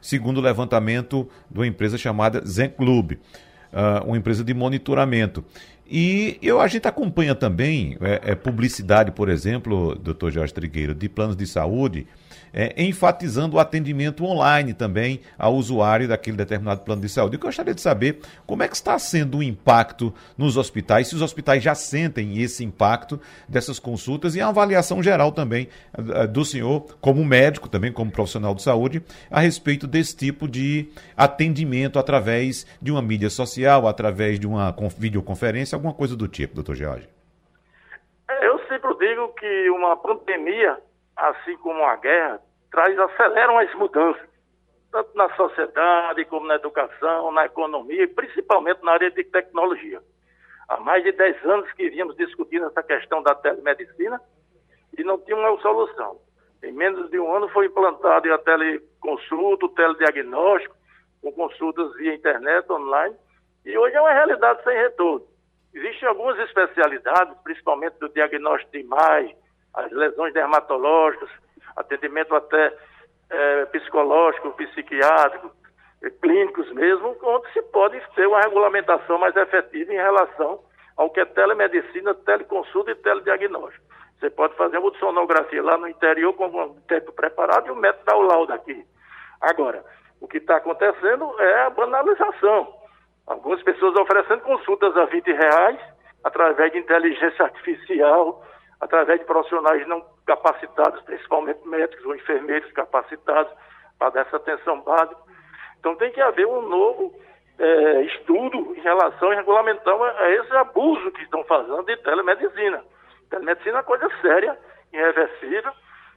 segundo 0.00 0.38
o 0.38 0.40
levantamento 0.40 1.28
de 1.50 1.58
uma 1.58 1.66
empresa 1.66 1.98
chamada 1.98 2.42
Zen 2.46 2.70
Club, 2.70 3.12
uh, 3.12 4.06
uma 4.06 4.16
empresa 4.16 4.44
de 4.44 4.54
monitoramento. 4.54 5.44
E 5.88 6.38
eu, 6.42 6.60
a 6.60 6.66
gente 6.66 6.88
acompanha 6.88 7.34
também 7.34 7.96
é, 8.00 8.32
é, 8.32 8.34
publicidade, 8.34 9.12
por 9.12 9.28
exemplo, 9.28 9.94
doutor 9.94 10.32
Jorge 10.32 10.52
Trigueiro, 10.52 10.94
de 10.94 11.08
planos 11.08 11.36
de 11.36 11.46
saúde 11.46 12.06
é, 12.56 12.72
enfatizando 12.82 13.56
o 13.56 13.60
atendimento 13.60 14.24
online 14.24 14.72
também 14.72 15.20
ao 15.38 15.54
usuário 15.54 16.08
daquele 16.08 16.38
determinado 16.38 16.80
plano 16.80 17.02
de 17.02 17.08
saúde. 17.10 17.36
Eu 17.36 17.40
gostaria 17.40 17.74
de 17.74 17.82
saber 17.82 18.20
como 18.46 18.62
é 18.62 18.68
que 18.68 18.74
está 18.74 18.98
sendo 18.98 19.38
o 19.38 19.42
impacto 19.42 20.12
nos 20.38 20.56
hospitais, 20.56 21.08
se 21.08 21.14
os 21.14 21.20
hospitais 21.20 21.62
já 21.62 21.74
sentem 21.74 22.40
esse 22.40 22.64
impacto 22.64 23.20
dessas 23.46 23.78
consultas 23.78 24.34
e 24.34 24.40
a 24.40 24.48
avaliação 24.48 25.02
geral 25.02 25.30
também 25.32 25.68
eh, 25.92 26.26
do 26.26 26.46
senhor, 26.46 26.96
como 26.98 27.22
médico, 27.22 27.68
também 27.68 27.92
como 27.92 28.10
profissional 28.10 28.54
de 28.54 28.62
saúde, 28.62 29.02
a 29.30 29.40
respeito 29.40 29.86
desse 29.86 30.16
tipo 30.16 30.48
de 30.48 30.88
atendimento 31.14 31.98
através 31.98 32.66
de 32.80 32.90
uma 32.90 33.02
mídia 33.02 33.28
social, 33.28 33.86
através 33.86 34.40
de 34.40 34.46
uma 34.46 34.74
videoconferência, 34.96 35.76
alguma 35.76 35.92
coisa 35.92 36.16
do 36.16 36.26
tipo, 36.26 36.54
doutor 36.54 36.74
George. 36.74 37.06
Eu 38.40 38.58
sempre 38.66 38.96
digo 38.98 39.28
que 39.34 39.70
uma 39.70 39.96
pandemia, 39.96 40.78
assim 41.16 41.56
como 41.58 41.84
a 41.84 41.96
guerra, 41.96 42.40
traz, 42.76 42.98
aceleram 42.98 43.58
as 43.58 43.74
mudanças, 43.74 44.28
tanto 44.92 45.16
na 45.16 45.34
sociedade 45.34 46.26
como 46.26 46.46
na 46.46 46.56
educação, 46.56 47.32
na 47.32 47.46
economia 47.46 48.02
e 48.02 48.06
principalmente 48.06 48.84
na 48.84 48.92
área 48.92 49.10
de 49.10 49.24
tecnologia. 49.24 50.02
Há 50.68 50.78
mais 50.80 51.02
de 51.02 51.12
10 51.12 51.42
anos 51.46 51.72
que 51.72 51.88
vínhamos 51.88 52.16
discutindo 52.16 52.66
essa 52.66 52.82
questão 52.82 53.22
da 53.22 53.34
telemedicina 53.34 54.20
e 54.98 55.02
não 55.04 55.18
tinha 55.18 55.36
uma 55.36 55.58
solução. 55.62 56.20
Em 56.62 56.72
menos 56.72 57.10
de 57.10 57.18
um 57.18 57.34
ano 57.34 57.48
foi 57.48 57.66
implantado 57.66 58.30
a 58.30 58.38
teleconsulta, 58.38 59.64
o 59.64 59.70
telediagnóstico, 59.70 60.76
com 61.22 61.32
consultas 61.32 61.94
via 61.96 62.14
internet, 62.14 62.70
online, 62.70 63.16
e 63.64 63.76
hoje 63.78 63.96
é 63.96 64.00
uma 64.00 64.12
realidade 64.12 64.62
sem 64.64 64.76
retorno. 64.76 65.26
Existem 65.72 66.08
algumas 66.08 66.38
especialidades, 66.40 67.38
principalmente 67.42 67.98
do 67.98 68.08
diagnóstico 68.10 68.72
de 68.72 68.80
imagem, 68.80 69.34
as 69.72 69.90
lesões 69.92 70.34
dermatológicas, 70.34 71.30
atendimento 71.76 72.34
até 72.34 72.72
é, 73.30 73.64
psicológico, 73.66 74.52
psiquiátrico, 74.52 75.50
é, 76.02 76.10
clínicos 76.10 76.70
mesmo, 76.72 77.16
onde 77.22 77.52
se 77.52 77.62
pode 77.62 78.00
ter 78.14 78.26
uma 78.26 78.40
regulamentação 78.40 79.18
mais 79.18 79.36
efetiva 79.36 79.92
em 79.92 79.96
relação 79.96 80.60
ao 80.96 81.10
que 81.10 81.20
é 81.20 81.24
telemedicina, 81.24 82.14
teleconsulta 82.14 82.90
e 82.90 82.94
telediagnóstico. 82.94 83.84
Você 84.18 84.30
pode 84.30 84.54
fazer 84.54 84.78
uma 84.78 84.86
ultrassonografia 84.86 85.62
lá 85.62 85.76
no 85.76 85.88
interior 85.88 86.32
com 86.32 86.46
um 86.46 86.80
tempo 86.88 87.12
preparado 87.12 87.66
e 87.66 87.70
o 87.70 87.76
médico 87.76 88.04
dá 88.06 88.16
o 88.16 88.22
laudo 88.22 88.52
aqui. 88.52 88.84
Agora, 89.40 89.84
o 90.20 90.26
que 90.26 90.38
está 90.38 90.56
acontecendo 90.56 91.38
é 91.38 91.62
a 91.62 91.70
banalização. 91.70 92.74
Algumas 93.26 93.62
pessoas 93.62 93.94
oferecendo 93.96 94.40
consultas 94.40 94.96
a 94.96 95.04
20 95.04 95.32
reais 95.32 95.78
através 96.24 96.72
de 96.72 96.78
inteligência 96.78 97.44
artificial, 97.44 98.42
através 98.80 99.20
de 99.20 99.26
profissionais 99.26 99.86
não 99.86 100.02
capacitados, 100.26 101.00
principalmente 101.02 101.66
médicos 101.66 102.04
ou 102.04 102.14
enfermeiros 102.14 102.70
capacitados 102.72 103.52
para 103.98 104.10
dar 104.10 104.20
essa 104.22 104.36
atenção 104.36 104.80
básica. 104.80 105.20
Então 105.78 105.94
tem 105.96 106.10
que 106.10 106.20
haver 106.20 106.46
um 106.46 106.62
novo 106.62 107.14
é, 107.58 108.02
estudo 108.02 108.74
em 108.76 108.80
relação 108.80 109.32
e 109.32 109.36
regulamentar 109.36 109.94
a 109.94 110.30
esse 110.30 110.52
abuso 110.56 111.10
que 111.12 111.22
estão 111.22 111.44
fazendo 111.44 111.84
de 111.84 111.96
telemedicina. 111.98 112.84
Telemedicina 113.30 113.78
é 113.78 113.82
coisa 113.82 114.08
séria, 114.20 114.58
irreversível, 114.92 115.72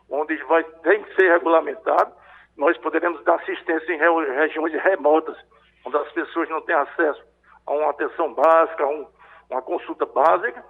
onde 0.09 0.35
vai, 0.45 0.63
tem 0.63 1.03
que 1.03 1.15
ser 1.15 1.31
regulamentado. 1.31 2.11
Nós 2.57 2.77
poderemos 2.79 3.23
dar 3.23 3.35
assistência 3.35 3.93
em 3.93 3.97
regiões 3.97 4.73
remotas, 4.83 5.37
onde 5.85 5.97
as 5.97 6.11
pessoas 6.11 6.49
não 6.49 6.61
têm 6.61 6.75
acesso 6.75 7.23
a 7.65 7.71
uma 7.71 7.91
atenção 7.91 8.33
básica, 8.33 8.83
a 8.83 8.87
um, 8.87 9.07
uma 9.49 9.61
consulta 9.61 10.05
básica, 10.05 10.63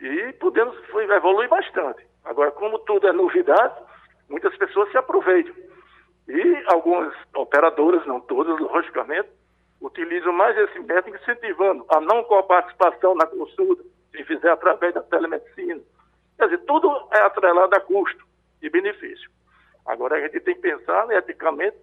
e 0.00 0.32
podemos 0.34 0.76
evoluir 0.94 1.48
bastante. 1.48 2.07
Agora, 2.24 2.50
como 2.50 2.78
tudo 2.80 3.06
é 3.08 3.12
novidade, 3.12 3.74
muitas 4.28 4.56
pessoas 4.56 4.90
se 4.90 4.98
aproveitam. 4.98 5.54
E 6.28 6.64
algumas 6.66 7.14
operadoras, 7.34 8.06
não 8.06 8.20
todas, 8.20 8.58
logicamente, 8.60 9.28
utilizam 9.80 10.32
mais 10.32 10.56
esse 10.56 10.78
método 10.80 11.16
incentivando 11.16 11.84
a 11.88 12.00
não 12.00 12.24
coparticipação 12.24 13.14
na 13.14 13.26
consulta, 13.26 13.82
se 14.10 14.24
fizer 14.24 14.50
através 14.50 14.94
da 14.94 15.02
telemedicina. 15.02 15.80
Quer 16.36 16.44
dizer, 16.44 16.58
tudo 16.66 16.90
é 17.12 17.20
atrelado 17.20 17.74
a 17.74 17.80
custo 17.80 18.26
e 18.60 18.68
benefício. 18.68 19.30
Agora 19.86 20.16
a 20.16 20.20
gente 20.20 20.40
tem 20.40 20.54
que 20.54 20.60
pensar 20.60 21.06
né, 21.06 21.16
eticamente 21.16 21.76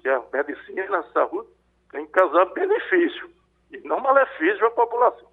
que 0.00 0.08
a 0.08 0.22
medicina, 0.32 0.98
a 0.98 1.02
saúde, 1.12 1.48
tem 1.90 2.04
que 2.04 2.12
causar 2.12 2.44
benefício 2.46 3.30
e 3.72 3.78
não 3.86 4.00
malefício 4.00 4.66
à 4.66 4.70
população. 4.70 5.28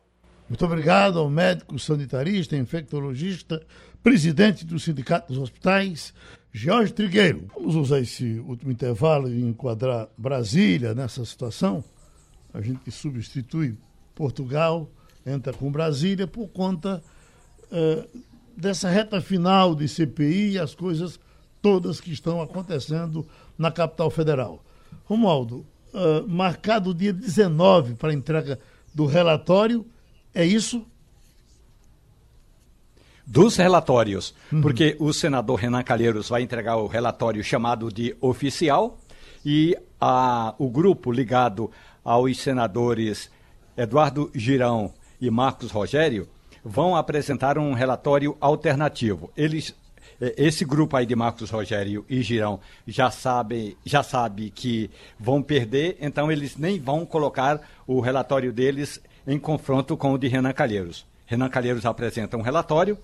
Muito 0.47 0.63
obrigado 0.63 1.19
ao 1.19 1.29
médico 1.29 1.77
sanitarista, 1.79 2.55
infectologista, 2.55 3.65
presidente 4.05 4.63
do 4.63 4.77
Sindicato 4.77 5.33
dos 5.33 5.41
Hospitais, 5.41 6.13
Jorge 6.53 6.93
Trigueiro. 6.93 7.47
Vamos 7.55 7.75
usar 7.75 7.99
esse 7.99 8.37
último 8.47 8.71
intervalo 8.71 9.27
e 9.27 9.41
enquadrar 9.41 10.07
Brasília 10.15 10.93
nessa 10.93 11.25
situação. 11.25 11.83
A 12.53 12.61
gente 12.61 12.91
substitui 12.91 13.75
Portugal, 14.13 14.87
entra 15.25 15.51
com 15.53 15.71
Brasília 15.71 16.27
por 16.27 16.47
conta 16.49 17.01
uh, 17.63 18.21
dessa 18.55 18.91
reta 18.91 19.19
final 19.19 19.73
de 19.73 19.87
CPI 19.87 20.51
e 20.51 20.59
as 20.59 20.75
coisas 20.75 21.19
todas 21.59 21.99
que 21.99 22.11
estão 22.11 22.39
acontecendo 22.39 23.25
na 23.57 23.71
capital 23.71 24.11
federal. 24.11 24.63
Romualdo, 25.05 25.65
uh, 25.91 26.29
marcado 26.29 26.91
o 26.91 26.93
dia 26.93 27.11
19 27.11 27.95
para 27.95 28.11
a 28.11 28.13
entrega 28.13 28.59
do 28.93 29.07
relatório 29.07 29.83
é 30.31 30.45
isso? 30.45 30.85
Dos 33.25 33.55
relatórios, 33.55 34.35
uhum. 34.51 34.61
porque 34.61 34.95
o 34.99 35.11
senador 35.11 35.59
Renan 35.59 35.81
Calheiros 35.81 36.29
vai 36.29 36.43
entregar 36.43 36.77
o 36.77 36.87
relatório 36.87 37.43
chamado 37.43 37.91
de 37.91 38.15
oficial 38.21 38.99
e 39.43 39.75
a, 39.99 40.53
o 40.59 40.69
grupo 40.69 41.11
ligado 41.11 41.71
aos 42.03 42.37
senadores 42.37 43.31
Eduardo 43.75 44.29
Girão 44.33 44.93
e 45.19 45.29
Marcos 45.31 45.71
Rogério 45.71 46.27
vão 46.63 46.95
apresentar 46.95 47.57
um 47.57 47.73
relatório 47.73 48.37
alternativo. 48.39 49.31
Eles 49.35 49.75
é, 50.21 50.33
esse 50.37 50.63
grupo 50.63 50.95
aí 50.95 51.05
de 51.05 51.15
Marcos 51.15 51.49
Rogério 51.49 52.05
e 52.09 52.21
Girão 52.21 52.59
já 52.87 53.11
sabe, 53.11 53.77
já 53.83 54.01
sabe 54.01 54.49
que 54.49 54.89
vão 55.19 55.41
perder, 55.41 55.97
então 55.99 56.31
eles 56.31 56.55
nem 56.57 56.79
vão 56.79 57.05
colocar 57.05 57.59
o 57.85 57.99
relatório 57.99 58.53
deles 58.53 59.01
em 59.27 59.37
confronto 59.39 59.97
com 59.97 60.13
o 60.13 60.17
de 60.17 60.27
Renan 60.27 60.53
Calheiros. 60.53 61.05
Renan 61.25 61.49
Calheiros 61.49 61.85
apresenta 61.85 62.37
um 62.37 62.41
relatório. 62.41 62.97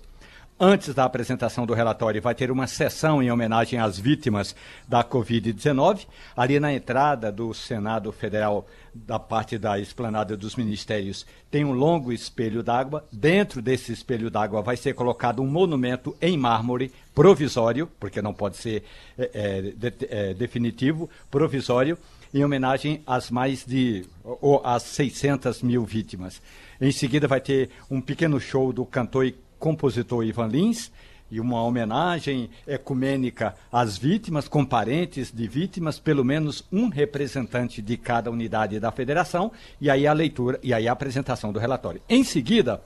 Antes 0.64 0.94
da 0.94 1.02
apresentação 1.02 1.66
do 1.66 1.74
relatório, 1.74 2.22
vai 2.22 2.36
ter 2.36 2.48
uma 2.48 2.68
sessão 2.68 3.20
em 3.20 3.32
homenagem 3.32 3.80
às 3.80 3.98
vítimas 3.98 4.54
da 4.86 5.02
Covid-19. 5.02 6.06
Ali 6.36 6.60
na 6.60 6.72
entrada 6.72 7.32
do 7.32 7.52
Senado 7.52 8.12
Federal, 8.12 8.64
da 8.94 9.18
parte 9.18 9.58
da 9.58 9.76
esplanada 9.80 10.36
dos 10.36 10.54
ministérios, 10.54 11.26
tem 11.50 11.64
um 11.64 11.72
longo 11.72 12.12
espelho 12.12 12.62
d'água. 12.62 13.04
Dentro 13.10 13.60
desse 13.60 13.92
espelho 13.92 14.30
d'água 14.30 14.62
vai 14.62 14.76
ser 14.76 14.94
colocado 14.94 15.42
um 15.42 15.48
monumento 15.48 16.16
em 16.22 16.38
mármore 16.38 16.92
provisório, 17.12 17.90
porque 17.98 18.22
não 18.22 18.32
pode 18.32 18.56
ser 18.56 18.84
é, 19.18 19.30
é, 19.34 19.92
é, 20.10 20.34
definitivo, 20.34 21.10
provisório, 21.28 21.98
em 22.32 22.44
homenagem 22.44 23.02
às 23.04 23.32
mais 23.32 23.66
de 23.66 24.06
ou 24.22 24.62
às 24.64 24.84
600 24.84 25.60
mil 25.60 25.84
vítimas. 25.84 26.40
Em 26.80 26.92
seguida 26.92 27.26
vai 27.26 27.40
ter 27.40 27.70
um 27.90 28.00
pequeno 28.00 28.38
show 28.38 28.72
do 28.72 28.86
cantor 28.86 29.26
e 29.26 29.34
compositor 29.62 30.24
Ivan 30.24 30.48
Lins 30.48 30.90
e 31.30 31.38
uma 31.38 31.62
homenagem 31.62 32.50
ecumênica 32.66 33.54
às 33.70 33.96
vítimas, 33.96 34.48
com 34.48 34.64
parentes 34.64 35.30
de 35.30 35.46
vítimas, 35.46 36.00
pelo 36.00 36.24
menos 36.24 36.64
um 36.70 36.88
representante 36.88 37.80
de 37.80 37.96
cada 37.96 38.28
unidade 38.28 38.80
da 38.80 38.90
federação, 38.90 39.52
e 39.80 39.88
aí 39.88 40.04
a 40.04 40.12
leitura 40.12 40.58
e 40.64 40.74
aí 40.74 40.88
a 40.88 40.92
apresentação 40.92 41.52
do 41.52 41.60
relatório. 41.60 42.02
Em 42.08 42.24
seguida, 42.24 42.82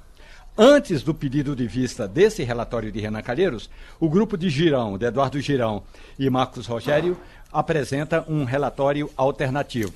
Antes 0.59 1.03
do 1.03 1.13
pedido 1.13 1.55
de 1.55 1.67
vista 1.67 2.09
desse 2.09 2.43
relatório 2.43 2.91
de 2.91 2.99
Renan 2.99 3.21
Calheiros, 3.21 3.69
o 4.01 4.09
grupo 4.09 4.39
de 4.39 4.49
Girão, 4.49 4.97
de 4.97 5.05
Eduardo 5.05 5.39
Girão 5.39 5.83
e 6.19 6.31
Marcos 6.31 6.67
Rogério, 6.67 7.15
apresenta 7.53 8.25
um 8.27 8.43
relatório 8.43 9.11
alternativo. 9.19 9.93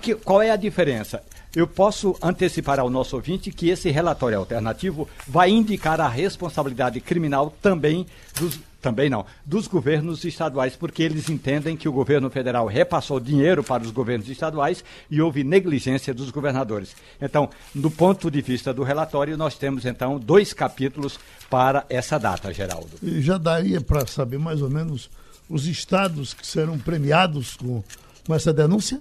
Que, 0.00 0.14
qual 0.14 0.42
é 0.42 0.50
a 0.50 0.56
diferença? 0.56 1.22
Eu 1.54 1.66
posso 1.66 2.16
antecipar 2.22 2.80
ao 2.80 2.88
nosso 2.88 3.14
ouvinte 3.16 3.50
que 3.50 3.68
esse 3.68 3.90
relatório 3.90 4.38
alternativo 4.38 5.08
vai 5.26 5.50
indicar 5.50 6.00
a 6.00 6.08
responsabilidade 6.08 7.00
criminal 7.00 7.54
também 7.60 8.06
dos 8.38 8.58
também 8.82 9.08
não, 9.08 9.24
dos 9.46 9.68
governos 9.68 10.24
estaduais, 10.24 10.74
porque 10.74 11.04
eles 11.04 11.30
entendem 11.30 11.76
que 11.76 11.88
o 11.88 11.92
governo 11.92 12.28
federal 12.28 12.66
repassou 12.66 13.20
dinheiro 13.20 13.62
para 13.62 13.84
os 13.84 13.92
governos 13.92 14.28
estaduais 14.28 14.84
e 15.08 15.22
houve 15.22 15.44
negligência 15.44 16.12
dos 16.12 16.30
governadores. 16.30 16.96
Então, 17.20 17.48
do 17.72 17.88
ponto 17.88 18.28
de 18.28 18.42
vista 18.42 18.74
do 18.74 18.82
relatório, 18.82 19.36
nós 19.36 19.54
temos 19.54 19.86
então 19.86 20.18
dois 20.18 20.52
capítulos 20.52 21.18
para 21.48 21.86
essa 21.88 22.18
data, 22.18 22.52
Geraldo. 22.52 22.90
E 23.00 23.22
já 23.22 23.38
daria 23.38 23.80
para 23.80 24.04
saber 24.04 24.38
mais 24.38 24.60
ou 24.60 24.68
menos 24.68 25.08
os 25.48 25.66
estados 25.66 26.34
que 26.34 26.44
serão 26.44 26.76
premiados 26.76 27.56
com, 27.56 27.84
com 28.26 28.34
essa 28.34 28.52
denúncia? 28.52 29.00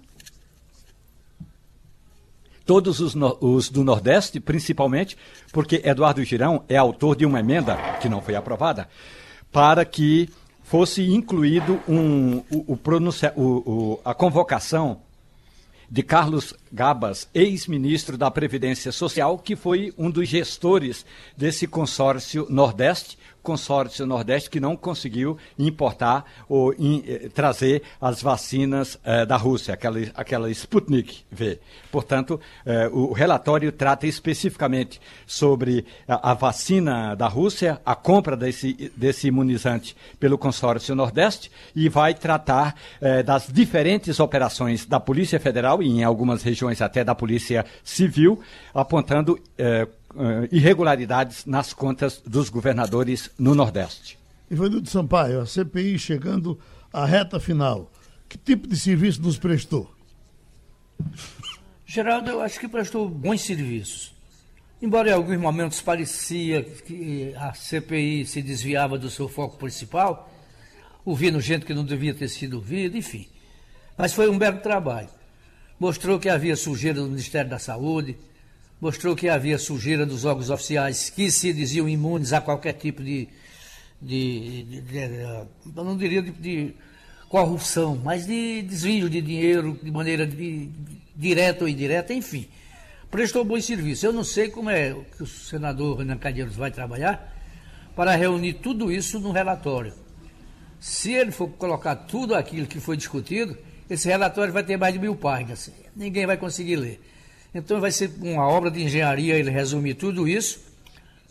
Todos 2.72 3.02
os, 3.02 3.14
no, 3.14 3.38
os, 3.42 3.70
do 3.70 3.84
Nordeste, 3.84 4.40
principalmente, 4.40 5.18
porque 5.52 5.82
Eduardo 5.84 6.24
Girão 6.24 6.64
é 6.70 6.78
autor 6.78 7.18
de 7.18 7.26
uma 7.26 7.42
emenda 7.42 7.76
que 8.00 8.08
não 8.08 8.22
foi 8.22 8.34
aprovada, 8.34 8.88
para 9.52 9.84
que 9.84 10.30
fosse 10.64 11.06
incluído 11.12 11.82
um, 11.86 12.38
o, 12.50 12.80
o, 12.80 13.42
o, 13.42 14.00
a 14.06 14.14
convocação 14.14 15.02
de 15.90 16.02
Carlos 16.02 16.54
Gabas, 16.72 17.28
ex-ministro 17.34 18.18
da 18.18 18.32
Previdência 18.32 18.94
Social, 18.94 19.38
que 19.38 19.58
foi 19.58 19.94
um 19.98 20.10
dos 20.10 20.30
gestores 20.30 21.06
desse 21.36 21.68
consórcio 21.68 22.48
Nordeste, 22.50 23.18
consórcio 23.42 24.06
Nordeste 24.06 24.50
que 24.50 24.60
não 24.60 24.76
conseguiu 24.76 25.38
importar 25.58 26.26
ou 26.48 26.74
in, 26.78 27.04
eh, 27.08 27.30
trazer 27.34 27.82
as 28.00 28.22
vacinas 28.22 29.00
eh, 29.04 29.26
da 29.26 29.38
Rússia, 29.38 29.74
aquela, 29.74 30.00
aquela 30.14 30.50
Sputnik 30.52 31.24
V. 31.32 31.60
Portanto, 31.92 32.40
eh, 32.66 32.90
o 32.92 33.12
relatório 33.12 33.72
trata 33.72 34.08
especificamente 34.08 35.02
sobre 35.26 35.86
a, 36.08 36.32
a, 36.32 36.34
vacina 36.34 37.16
da 37.16 37.28
Rússia, 37.28 37.82
a 37.86 37.96
compra 37.96 38.38
desse, 38.38 38.92
desse 38.96 39.28
imunizante 39.28 39.96
pelo 40.20 40.38
consórcio 40.38 40.96
Nordeste 40.96 41.52
e 41.76 41.90
vai 41.90 42.14
tratar 42.14 42.76
das 43.26 43.48
diferentes 43.48 44.20
operações 44.20 44.86
da 44.86 45.00
Polícia 45.00 45.40
Federal 45.40 45.82
e 45.82 45.88
em 45.88 46.04
algumas 46.04 46.44
regiões 46.44 46.82
até 46.82 47.04
da 47.04 47.16
Polícia 47.16 47.66
Civil, 47.84 48.40
apontando 48.74 49.40
irregularidades 50.52 51.46
nas 51.46 51.74
contas 51.74 52.22
dos 52.26 52.50
governadores 52.50 53.30
no 53.38 53.56
Nordeste. 53.56 54.20
Ivanildo 54.50 54.90
Sampaio, 54.90 55.42
a 55.42 55.46
CPI 55.46 55.98
chegando 55.98 56.60
à 56.92 57.06
reta 57.06 57.40
final. 57.40 57.92
Que 58.28 58.38
tipo 58.38 58.68
de 58.68 58.78
serviço 58.78 59.22
nos 59.22 59.38
prestou? 59.38 59.94
Geraldo, 61.86 62.30
eu 62.30 62.42
acho 62.42 62.60
que 62.60 62.68
prestou 62.68 63.10
bons 63.10 63.42
serviços. 63.42 64.14
embora 64.82 65.10
em 65.10 65.14
alguns 65.14 65.38
momentos 65.38 65.82
parecia 65.82 66.64
que 66.64 67.34
a 67.36 67.54
CPI 67.54 68.26
se 68.26 68.42
desviava 68.42 68.98
do 68.98 69.10
seu 69.10 69.28
foco 69.28 69.58
principal, 69.58 70.32
ouvindo 71.06 71.40
gente 71.40 71.66
que 71.66 71.74
não 71.74 71.86
devia 71.86 72.14
ter 72.14 72.28
sido 72.28 72.56
ouvida, 72.56 72.98
enfim. 72.98 73.28
Mas 73.98 74.14
foi 74.14 74.30
um 74.30 74.38
belo 74.38 74.60
trabalho. 74.60 75.10
Mostrou 75.80 76.20
que 76.20 76.30
havia 76.30 76.56
sujeira 76.56 77.02
no 77.02 77.08
Ministério 77.08 77.50
da 77.50 77.60
Saúde, 77.60 78.18
mostrou 78.82 79.16
que 79.16 79.30
havia 79.30 79.60
sujeira 79.60 80.06
dos 80.06 80.26
órgãos 80.26 80.50
oficiais 80.50 81.12
que 81.12 81.30
se 81.30 81.54
diziam 81.54 81.88
imunes 81.88 82.34
a 82.34 82.42
qualquer 82.42 82.74
tipo 82.74 83.04
de. 83.04 83.30
de, 84.02 84.64
de, 84.64 84.82
de 84.82 85.06
eu 85.78 85.84
não 85.84 85.96
diria 85.96 86.24
de, 86.24 86.74
corrupção, 87.30 87.96
mas 88.04 88.26
de 88.26 88.62
desvio 88.64 89.10
de 89.10 89.22
dinheiro 89.22 89.80
de 89.82 89.90
maneira 89.90 90.28
direta 91.16 91.64
ou 91.64 91.70
indireta, 91.70 92.14
enfim. 92.14 92.46
Prestou 93.10 93.46
bom 93.46 93.60
serviço. 93.62 94.06
Eu 94.06 94.12
não 94.12 94.24
sei 94.24 94.50
como 94.50 94.70
é 94.70 94.94
que 95.16 95.24
o 95.24 95.28
senador 95.28 96.00
Renan 96.00 96.18
Calheiros 96.18 96.56
vai 96.56 96.72
trabalhar 96.72 97.34
para 97.96 98.16
reunir 98.16 98.56
tudo 98.56 98.92
isso 98.92 99.20
num 99.20 99.32
relatório. 99.32 99.94
Se 100.80 101.14
ele 101.14 101.32
for 101.32 101.48
colocar 101.50 101.96
tudo 101.96 102.36
aquilo 102.36 102.68
que 102.68 102.80
foi 102.80 102.98
discutido, 102.98 103.58
esse 103.90 104.08
relatório 104.10 104.52
vai 104.52 104.64
ter 104.64 104.76
mais 104.76 104.94
de 104.94 105.00
mil 105.00 105.16
páginas. 105.16 105.72
Ninguém 105.96 106.26
vai 106.26 106.36
conseguir 106.36 106.78
ler. 106.78 107.00
Então 107.54 107.82
vai 107.82 107.92
ser 107.92 108.12
uma 108.22 108.48
obra 108.48 108.72
de 108.72 108.82
engenharia 108.82 109.36
ele 109.36 109.50
resumir 109.50 109.96
tudo 109.96 110.28
isso 110.28 110.60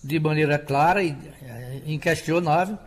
de 0.02 0.18
maneira 0.18 0.58
clara 0.58 1.02
e 1.02 1.16
é, 1.42 1.82
inquestionável. 1.86 2.78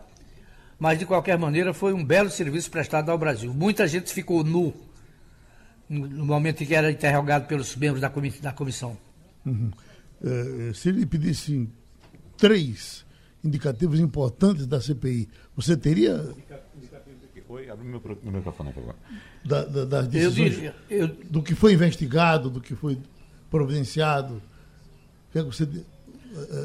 Mas 0.78 0.98
de 0.98 1.06
qualquer 1.06 1.38
maneira 1.38 1.72
foi 1.72 1.92
um 1.92 2.04
belo 2.04 2.30
serviço 2.30 2.70
prestado 2.70 3.10
ao 3.10 3.18
Brasil. 3.18 3.52
Muita 3.52 3.86
gente 3.86 4.12
ficou 4.12 4.44
nu 4.44 4.74
no 5.88 6.24
momento 6.24 6.62
em 6.62 6.66
que 6.66 6.74
era 6.74 6.90
interrogado 6.90 7.46
pelos 7.46 7.76
membros 7.76 8.00
da, 8.00 8.08
da 8.08 8.52
comissão. 8.52 8.96
Uhum. 9.44 9.70
É, 10.22 10.72
se 10.72 10.88
ele 10.88 11.04
pedisse 11.04 11.68
três 12.36 13.04
indicativos 13.42 14.00
importantes 14.00 14.66
da 14.66 14.80
CPI, 14.80 15.28
você 15.54 15.76
teria 15.76 16.34
Oi, 17.46 17.70
abre 17.70 17.86
meu, 17.86 18.02
meu 18.22 18.32
microfone 18.32 18.70
aqui 18.70 18.80
agora. 18.80 18.96
Da, 19.44 19.64
da, 19.64 19.84
das 19.84 20.08
decisões, 20.08 20.60
eu, 20.60 20.72
eu, 20.90 21.08
do 21.08 21.40
que 21.40 21.54
foi 21.54 21.74
investigado, 21.74 22.50
do 22.50 22.60
que 22.60 22.74
foi 22.74 22.98
providenciado. 23.54 24.42
Você, 25.32 25.68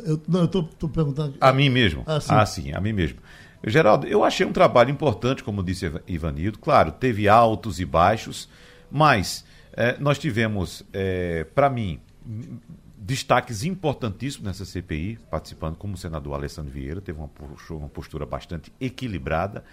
eu, 0.08 0.20
não, 0.28 0.40
eu 0.40 0.46
estou 0.46 0.90
perguntando. 0.90 1.36
A 1.40 1.54
mim 1.54 1.70
mesmo? 1.70 2.04
Ah 2.08 2.20
sim. 2.20 2.34
ah, 2.34 2.46
sim, 2.48 2.74
a 2.74 2.82
mim 2.82 2.94
mesmo. 2.94 3.20
Geraldo, 3.64 4.08
eu 4.08 4.24
achei 4.24 4.44
um 4.44 4.52
trabalho 4.52 4.90
importante, 4.90 5.44
como 5.44 5.62
disse 5.62 5.86
Ivanildo. 6.08 6.58
Claro, 6.58 6.92
teve 6.92 7.30
altos 7.30 7.80
e 7.80 7.86
baixos, 7.86 8.50
mas 8.90 9.46
é, 9.74 10.00
nós 10.00 10.18
tivemos, 10.18 10.84
para 11.54 11.70
mim, 11.70 12.00
destaques 12.98 13.64
importantíssimos 13.64 14.48
nessa 14.48 14.66
CPI, 14.66 15.20
participando 15.30 15.76
como 15.76 15.94
o 15.94 15.98
senador 15.98 16.34
Alessandro 16.34 16.72
Vieira, 16.72 17.02
teve 17.02 17.20
uma, 17.20 17.30
uma 17.70 17.90
postura 17.90 18.26
bastante 18.26 18.72
equilibrada 18.82 19.64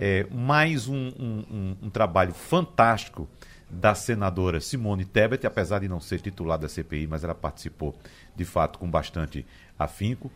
é, 0.00 0.26
mais 0.32 0.88
um, 0.88 1.12
um, 1.18 1.76
um, 1.82 1.90
trabalho 1.90 2.34
fantástico 2.34 3.28
da 3.68 3.94
senadora 3.94 4.60
Simone 4.60 5.04
Tebet, 5.04 5.46
apesar 5.46 5.80
de 5.80 5.88
não 5.88 6.00
ser 6.00 6.20
titular 6.20 6.58
da 6.58 6.68
CPI, 6.68 7.06
mas 7.06 7.24
ela 7.24 7.34
participou 7.34 7.94
de 8.34 8.44
fato 8.44 8.78
com 8.78 8.88
bastante 8.88 9.44
afinco. 9.78 10.30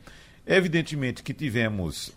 Evidentemente 0.46 1.22
que 1.22 1.32
tivemos 1.32 2.12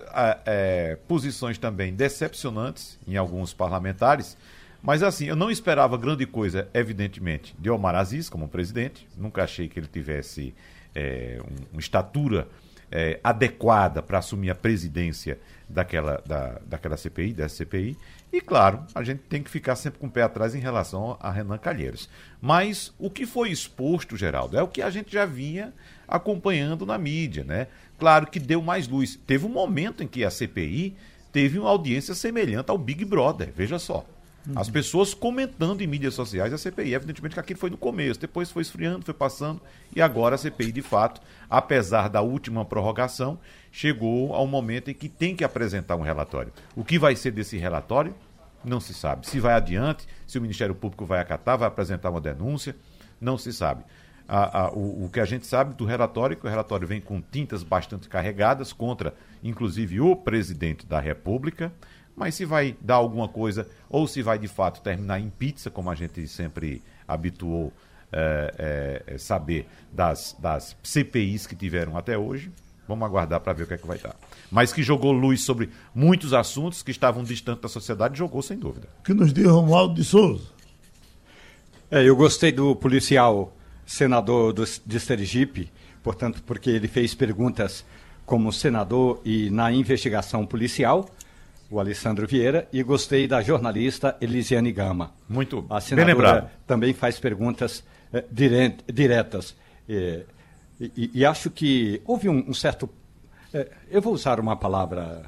é, 0.45 0.97
posições 1.07 1.57
também 1.57 1.93
decepcionantes 1.93 2.97
em 3.07 3.15
alguns 3.15 3.53
parlamentares, 3.53 4.37
mas 4.81 5.03
assim, 5.03 5.25
eu 5.25 5.35
não 5.35 5.51
esperava 5.51 5.97
grande 5.97 6.25
coisa, 6.25 6.67
evidentemente, 6.73 7.55
de 7.57 7.69
Omar 7.69 7.95
Aziz 7.95 8.29
como 8.29 8.47
presidente, 8.47 9.07
nunca 9.15 9.43
achei 9.43 9.69
que 9.69 9.79
ele 9.79 9.87
tivesse 9.87 10.53
é, 10.95 11.39
uma 11.71 11.79
estatura 11.79 12.47
é, 12.95 13.19
adequada 13.23 14.03
para 14.03 14.19
assumir 14.19 14.51
a 14.51 14.55
presidência 14.55 15.39
daquela, 15.67 16.21
da, 16.27 16.59
daquela 16.63 16.95
CPI, 16.95 17.33
dessa 17.33 17.55
CPI. 17.55 17.97
E, 18.31 18.39
claro, 18.39 18.83
a 18.93 19.03
gente 19.03 19.21
tem 19.21 19.41
que 19.41 19.49
ficar 19.49 19.75
sempre 19.75 19.99
com 19.99 20.05
o 20.05 20.11
pé 20.11 20.21
atrás 20.21 20.53
em 20.53 20.59
relação 20.59 21.17
a 21.19 21.31
Renan 21.31 21.57
Calheiros. 21.57 22.07
Mas 22.39 22.93
o 22.99 23.09
que 23.09 23.25
foi 23.25 23.49
exposto, 23.49 24.15
Geraldo, 24.15 24.55
é 24.55 24.61
o 24.61 24.67
que 24.67 24.79
a 24.79 24.91
gente 24.91 25.11
já 25.11 25.25
vinha 25.25 25.73
acompanhando 26.07 26.85
na 26.85 26.97
mídia, 26.99 27.43
né? 27.43 27.65
Claro 27.97 28.27
que 28.27 28.39
deu 28.39 28.61
mais 28.61 28.87
luz. 28.87 29.19
Teve 29.25 29.47
um 29.47 29.49
momento 29.49 30.03
em 30.03 30.07
que 30.07 30.23
a 30.23 30.29
CPI 30.29 30.95
teve 31.31 31.57
uma 31.57 31.69
audiência 31.69 32.13
semelhante 32.13 32.69
ao 32.69 32.77
Big 32.77 33.03
Brother, 33.03 33.51
veja 33.55 33.79
só. 33.79 34.05
As 34.55 34.69
pessoas 34.69 35.13
comentando 35.13 35.81
em 35.81 35.87
mídias 35.87 36.13
sociais 36.13 36.51
a 36.51 36.57
CPI. 36.57 36.93
Evidentemente 36.93 37.33
que 37.33 37.39
aquilo 37.39 37.59
foi 37.59 37.69
no 37.69 37.77
começo, 37.77 38.19
depois 38.19 38.51
foi 38.51 38.61
esfriando, 38.61 39.05
foi 39.05 39.13
passando, 39.13 39.61
e 39.95 40.01
agora 40.01 40.35
a 40.35 40.37
CPI, 40.37 40.71
de 40.71 40.81
fato, 40.81 41.21
apesar 41.49 42.09
da 42.09 42.21
última 42.21 42.65
prorrogação, 42.65 43.39
chegou 43.71 44.33
ao 44.33 44.45
momento 44.45 44.91
em 44.91 44.93
que 44.93 45.07
tem 45.07 45.35
que 45.35 45.45
apresentar 45.45 45.95
um 45.95 46.01
relatório. 46.01 46.51
O 46.75 46.83
que 46.83 46.99
vai 46.99 47.15
ser 47.15 47.31
desse 47.31 47.57
relatório? 47.57 48.13
Não 48.65 48.79
se 48.79 48.93
sabe. 48.93 49.27
Se 49.27 49.39
vai 49.39 49.53
adiante, 49.53 50.05
se 50.27 50.37
o 50.37 50.41
Ministério 50.41 50.75
Público 50.75 51.05
vai 51.05 51.19
acatar, 51.19 51.57
vai 51.57 51.67
apresentar 51.67 52.09
uma 52.09 52.21
denúncia, 52.21 52.75
não 53.19 53.37
se 53.37 53.53
sabe. 53.53 53.83
A, 54.27 54.63
a, 54.63 54.71
o, 54.71 55.05
o, 55.05 55.09
que 55.09 55.19
a 55.19 55.25
gente 55.25 55.45
sabe 55.45 55.73
do 55.75 55.85
relatório, 55.85 56.33
é 56.33 56.37
que 56.37 56.45
o 56.45 56.49
relatório 56.49 56.87
vem 56.87 57.01
com 57.01 57.21
tintas 57.21 57.61
bastante 57.61 58.07
carregadas 58.07 58.71
contra, 58.71 59.13
inclusive, 59.43 59.99
o 59.99 60.15
presidente 60.15 60.85
da 60.85 60.99
República. 60.99 61.73
Mas 62.15 62.35
se 62.35 62.45
vai 62.45 62.75
dar 62.79 62.95
alguma 62.95 63.27
coisa, 63.27 63.67
ou 63.89 64.07
se 64.07 64.21
vai 64.21 64.37
de 64.37 64.47
fato 64.47 64.81
terminar 64.81 65.19
em 65.19 65.29
pizza, 65.29 65.69
como 65.69 65.89
a 65.89 65.95
gente 65.95 66.27
sempre 66.27 66.81
habituou 67.07 67.73
é, 68.11 69.03
é, 69.07 69.17
saber 69.17 69.67
das, 69.91 70.35
das 70.39 70.77
CPIs 70.83 71.47
que 71.47 71.55
tiveram 71.55 71.97
até 71.97 72.17
hoje, 72.17 72.51
vamos 72.87 73.05
aguardar 73.05 73.39
para 73.39 73.53
ver 73.53 73.63
o 73.63 73.67
que 73.67 73.73
é 73.73 73.77
que 73.77 73.87
vai 73.87 73.97
dar. 73.97 74.15
Mas 74.51 74.71
que 74.71 74.83
jogou 74.83 75.11
luz 75.11 75.41
sobre 75.41 75.69
muitos 75.95 76.33
assuntos 76.33 76.83
que 76.83 76.91
estavam 76.91 77.23
distantes 77.23 77.61
da 77.63 77.69
sociedade, 77.69 78.17
jogou 78.17 78.41
sem 78.41 78.57
dúvida. 78.57 78.87
Que 79.03 79.13
nos 79.13 79.33
deu 79.33 79.51
Romualdo 79.51 79.95
de 79.95 80.03
Souza. 80.03 80.47
É, 81.89 82.03
eu 82.03 82.15
gostei 82.15 82.51
do 82.51 82.75
policial 82.75 83.55
senador 83.85 84.53
do, 84.53 84.63
de 84.85 84.99
Sergipe, 84.99 85.71
portanto, 86.01 86.43
porque 86.45 86.69
ele 86.69 86.87
fez 86.87 87.13
perguntas 87.13 87.83
como 88.25 88.51
senador 88.51 89.21
e 89.25 89.49
na 89.49 89.71
investigação 89.71 90.45
policial 90.45 91.09
o 91.73 91.79
Alessandro 91.79 92.27
Vieira, 92.27 92.67
e 92.71 92.83
gostei 92.83 93.27
da 93.27 93.41
jornalista 93.41 94.15
Elisiane 94.21 94.71
Gama. 94.71 95.11
Muito 95.27 95.65
a 95.67 95.79
bem 95.95 96.05
lembrado. 96.05 96.47
também 96.67 96.93
faz 96.93 97.19
perguntas 97.19 97.83
eh, 98.13 98.23
diretas. 98.87 99.55
Eh, 99.89 100.23
e, 100.79 101.09
e, 101.15 101.25
acho 101.25 101.49
que 101.49 101.99
houve 102.05 102.29
um, 102.29 102.45
um 102.47 102.53
certo. 102.53 102.87
Eh, 103.51 103.71
eu 103.89 104.03
vou 104.03 104.13
usar 104.13 104.39
uma 104.39 104.55
palavra. 104.55 105.23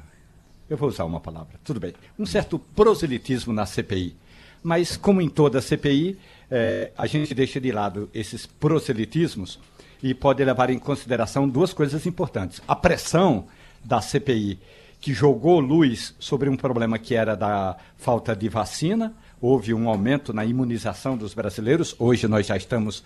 Eu 0.70 0.76
vou 0.76 0.88
usar 0.88 1.04
uma 1.04 1.18
palavra, 1.18 1.58
tudo 1.64 1.80
bem. 1.80 1.94
Um 2.16 2.24
certo 2.24 2.60
proselitismo 2.60 3.52
na 3.52 3.66
CPI. 3.66 4.14
Mas, 4.62 4.96
como 4.96 5.20
em 5.20 5.28
toda 5.28 5.60
CPI, 5.60 6.16
eh, 6.48 6.92
a 6.96 7.08
gente 7.08 7.34
deixa 7.34 7.60
de 7.60 7.72
lado 7.72 8.08
esses 8.14 8.46
proselitismos 8.46 9.58
e 10.00 10.14
pode 10.14 10.44
levar 10.44 10.70
em 10.70 10.78
consideração 10.78 11.48
duas 11.48 11.72
coisas 11.72 12.06
importantes. 12.06 12.62
A 12.68 12.76
pressão 12.76 13.46
da 13.84 14.00
CPI 14.00 14.60
que 15.06 15.14
jogou 15.14 15.60
luz 15.60 16.16
sobre 16.18 16.50
um 16.50 16.56
problema 16.56 16.98
que 16.98 17.14
era 17.14 17.36
da 17.36 17.76
falta 17.96 18.34
de 18.34 18.48
vacina. 18.48 19.14
Houve 19.40 19.72
um 19.72 19.88
aumento 19.88 20.32
na 20.32 20.44
imunização 20.44 21.16
dos 21.16 21.32
brasileiros. 21.32 21.94
Hoje 21.96 22.26
nós 22.26 22.48
já 22.48 22.56
estamos 22.56 23.04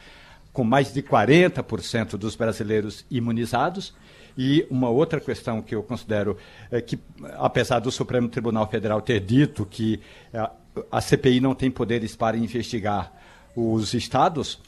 com 0.50 0.64
mais 0.64 0.94
de 0.94 1.02
40% 1.02 2.16
dos 2.16 2.34
brasileiros 2.34 3.04
imunizados. 3.10 3.92
E 4.34 4.66
uma 4.70 4.88
outra 4.88 5.20
questão 5.20 5.60
que 5.60 5.74
eu 5.74 5.82
considero 5.82 6.38
é 6.70 6.80
que, 6.80 6.98
apesar 7.34 7.80
do 7.80 7.92
Supremo 7.92 8.30
Tribunal 8.30 8.66
Federal 8.66 9.02
ter 9.02 9.20
dito 9.20 9.66
que 9.66 10.00
a, 10.32 10.50
a 10.90 11.02
CPI 11.02 11.38
não 11.38 11.54
tem 11.54 11.70
poderes 11.70 12.16
para 12.16 12.34
investigar 12.34 13.12
os 13.54 13.92
estados, 13.92 14.58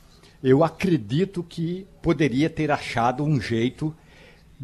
eu 0.45 0.62
acredito 0.62 1.42
que 1.42 1.87
poderia 2.03 2.51
ter 2.51 2.71
achado 2.71 3.25
um 3.25 3.40
jeito 3.40 3.97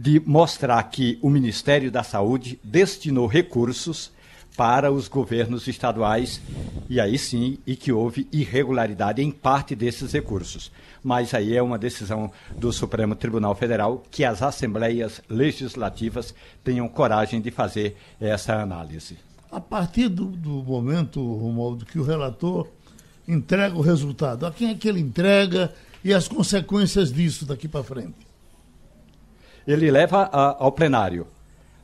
de 0.01 0.23
mostrar 0.25 0.81
que 0.85 1.19
o 1.21 1.29
Ministério 1.29 1.91
da 1.91 2.05
Saúde 2.05 2.61
destinou 2.63 3.27
recursos 3.27 4.13
para 4.57 4.93
os 4.93 5.09
governos 5.09 5.67
estaduais 5.67 6.41
e 6.89 7.01
aí 7.01 7.19
sim 7.19 7.59
e 7.67 7.75
que 7.75 7.91
houve 7.91 8.29
irregularidade 8.31 9.21
em 9.21 9.33
parte 9.33 9.75
desses 9.75 10.13
recursos. 10.13 10.71
Mas 11.03 11.35
aí 11.35 11.57
é 11.57 11.61
uma 11.61 11.77
decisão 11.77 12.31
do 12.57 12.73
Supremo 12.73 13.17
Tribunal 13.17 13.57
Federal 13.57 14.05
que 14.09 14.25
as 14.25 14.41
assembleias 14.41 15.21
legislativas 15.29 16.33
tenham 16.63 16.89
coragem 16.89 17.41
de 17.41 17.51
fazer 17.51 17.97
essa 18.21 18.55
análise. 18.55 19.17
A 19.51 19.61
partir 19.61 20.09
do, 20.09 20.27
do 20.27 20.63
momento, 20.63 21.21
Romualdo, 21.21 21.85
que 21.85 21.99
o 21.99 22.05
relator 22.05 22.69
entrega 23.27 23.75
o 23.75 23.81
resultado, 23.81 24.47
a 24.47 24.53
quem 24.53 24.71
é 24.71 24.75
que 24.77 24.89
ele 24.89 25.01
entrega 25.01 25.75
e 26.05 26.15
as 26.15 26.29
consequências 26.29 27.13
disso 27.13 27.45
daqui 27.45 27.67
para 27.67 27.83
frente? 27.83 28.28
Ele 29.69 29.91
leva 29.91 30.31
a, 30.33 30.65
ao 30.65 30.73
plenário. 30.73 31.27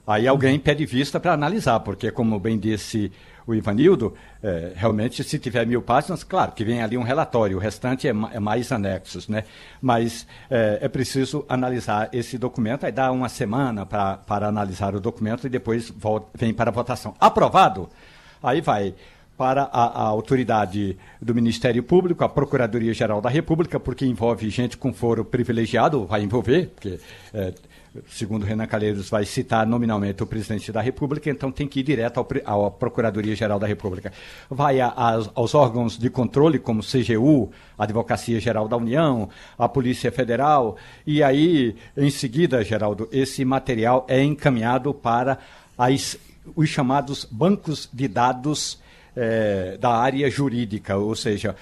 Aí 0.07 0.27
alguém 0.27 0.59
pede 0.59 0.85
vista 0.87 1.21
para 1.21 1.33
analisar, 1.33 1.81
porque, 1.81 2.11
como 2.11 2.39
bem 2.39 2.59
disse 2.59 3.13
o 3.47 3.55
Ivanildo, 3.55 4.15
é, 4.43 4.73
realmente, 4.75 5.23
se 5.23 5.39
tiver 5.39 5.67
mil 5.67 5.83
páginas, 5.83 6.25
claro 6.25 6.53
que 6.53 6.65
vem 6.65 6.83
ali 6.83 6.97
um 6.97 7.03
relatório, 7.03 7.59
o 7.59 7.61
restante 7.61 8.09
é, 8.09 8.11
é 8.33 8.41
mais 8.41 8.73
anexos, 8.73 9.29
né? 9.29 9.45
Mas 9.83 10.27
é, 10.51 10.79
é, 10.81 10.89
preciso 10.89 11.45
analisar 11.47 12.09
esse 12.13 12.39
documento, 12.39 12.87
aí 12.87 12.93
dá 12.93 13.13
uma 13.13 13.29
semana 13.29 13.85
para 13.85 14.49
analisar 14.49 14.95
o 14.95 15.01
documento 15.01 15.47
e 15.47 15.51
depois 15.51 15.93
vem 16.35 16.55
para 16.55 16.71
a 16.71 16.73
votação. 16.73 17.15
Aprovado, 17.21 17.89
aí 18.43 18.63
vai 18.63 18.95
para 19.37 19.63
a, 19.65 20.03
a, 20.03 20.03
autoridade 20.07 20.97
do 21.21 21.35
Ministério 21.35 21.83
Público, 21.83 22.25
a 22.25 22.29
Procuradoria-Geral 22.29 23.21
da 23.21 23.29
República, 23.29 23.81
porque 23.81 24.07
envolve 24.07 24.49
gente 24.49 24.77
com 24.77 24.93
foro 24.93 25.25
privilegiado, 25.25 26.07
vai 26.07 26.23
envolver, 26.23 26.69
porque, 26.69 27.01
é, 27.33 27.53
segundo 28.09 28.45
Renan 28.45 28.67
Calheiros, 28.67 29.09
vai 29.09 29.25
citar 29.25 29.67
nominalmente 29.67 30.23
o 30.23 30.27
presidente 30.27 30.73
da 30.73 30.81
República, 30.81 31.31
então 31.31 31.51
tem 31.53 31.67
que 31.67 31.81
ir 31.81 31.83
direto 31.83 32.27
ao, 32.45 32.67
à 32.67 32.71
Procuradoria-Geral 32.71 33.59
da 33.59 33.67
República. 33.67 34.13
Vai 34.51 34.81
a, 34.81 34.89
a, 34.89 35.23
aos 35.35 35.55
órgãos 35.55 35.99
de 35.99 36.11
controle, 36.11 36.59
como 36.59 36.83
CGU, 36.83 37.51
Advocacia 37.79 38.41
Geral 38.41 38.69
da 38.69 38.77
União, 38.77 39.29
a 39.59 39.69
Polícia 39.69 40.11
Federal, 40.11 40.77
e 41.07 41.23
aí, 41.23 41.77
em 41.97 42.11
seguida, 42.11 42.65
Geraldo, 42.65 43.09
esse 43.13 43.45
material 43.45 44.05
é 44.09 44.23
encaminhado 44.23 44.93
para 44.93 45.39
as, 45.79 46.19
os 46.55 46.69
chamados 46.69 47.25
bancos 47.31 47.89
de 47.93 48.09
dados 48.09 48.83
é, 49.17 49.77
da 49.79 49.91
área 49.91 50.29
jurídica, 50.31 50.97
ou 50.97 51.15
seja, 51.15 51.55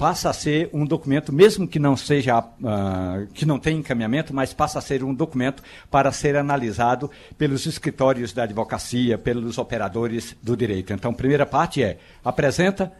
passa 0.00 0.30
a 0.30 0.32
ser 0.32 0.70
um 0.72 0.86
documento, 0.86 1.30
mesmo 1.30 1.68
que 1.68 1.78
não 1.78 1.94
seja, 1.94 2.38
uh, 2.38 3.26
que 3.34 3.44
não 3.44 3.58
tenha 3.58 3.78
encaminhamento, 3.78 4.32
mas 4.32 4.54
passa 4.54 4.78
a 4.78 4.82
ser 4.82 5.04
um 5.04 5.12
documento 5.12 5.62
para 5.90 6.10
ser 6.10 6.36
analisado 6.36 7.10
pelos 7.36 7.66
escritórios 7.66 8.32
da 8.32 8.44
advocacia, 8.44 9.18
pelos 9.18 9.58
operadores 9.58 10.34
do 10.42 10.56
direito. 10.56 10.94
Então, 10.94 11.10
a 11.10 11.14
primeira 11.14 11.44
parte 11.44 11.82
é 11.82 11.98
apresenta, 12.24 12.90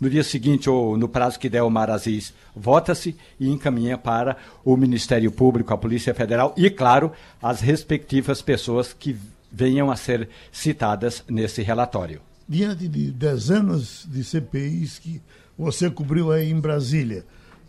no 0.00 0.08
dia 0.08 0.22
seguinte 0.22 0.70
ou 0.70 0.96
no 0.96 1.08
prazo 1.08 1.40
que 1.40 1.48
der 1.48 1.64
o 1.64 1.68
Mar 1.68 1.90
Aziz, 1.90 2.32
vota-se 2.54 3.16
e 3.40 3.50
encaminha 3.50 3.98
para 3.98 4.36
o 4.64 4.76
Ministério 4.76 5.32
Público, 5.32 5.74
a 5.74 5.76
Polícia 5.76 6.14
Federal 6.14 6.54
e, 6.56 6.70
claro, 6.70 7.10
as 7.42 7.60
respectivas 7.60 8.40
pessoas 8.40 8.92
que 8.92 9.16
venham 9.50 9.90
a 9.90 9.96
ser 9.96 10.28
citadas 10.52 11.24
nesse 11.28 11.62
relatório 11.62 12.20
diante 12.48 12.88
de 12.88 13.10
dezenas 13.10 14.06
de 14.06 14.22
CPIs 14.22 14.98
que 14.98 15.22
você 15.58 15.90
cobriu 15.90 16.32
aí 16.32 16.50
em 16.50 16.60
Brasília, 16.60 17.24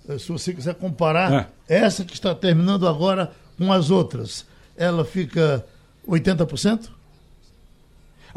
eh, 0.07 0.17
se 0.17 0.29
você 0.31 0.53
quiser 0.53 0.75
comparar 0.75 1.51
é. 1.67 1.77
essa 1.77 2.03
que 2.03 2.13
está 2.13 2.33
terminando 2.33 2.87
agora 2.87 3.31
com 3.57 3.71
as 3.71 3.89
outras, 3.89 4.45
ela 4.75 5.05
fica 5.05 5.65
80%? 6.07 6.89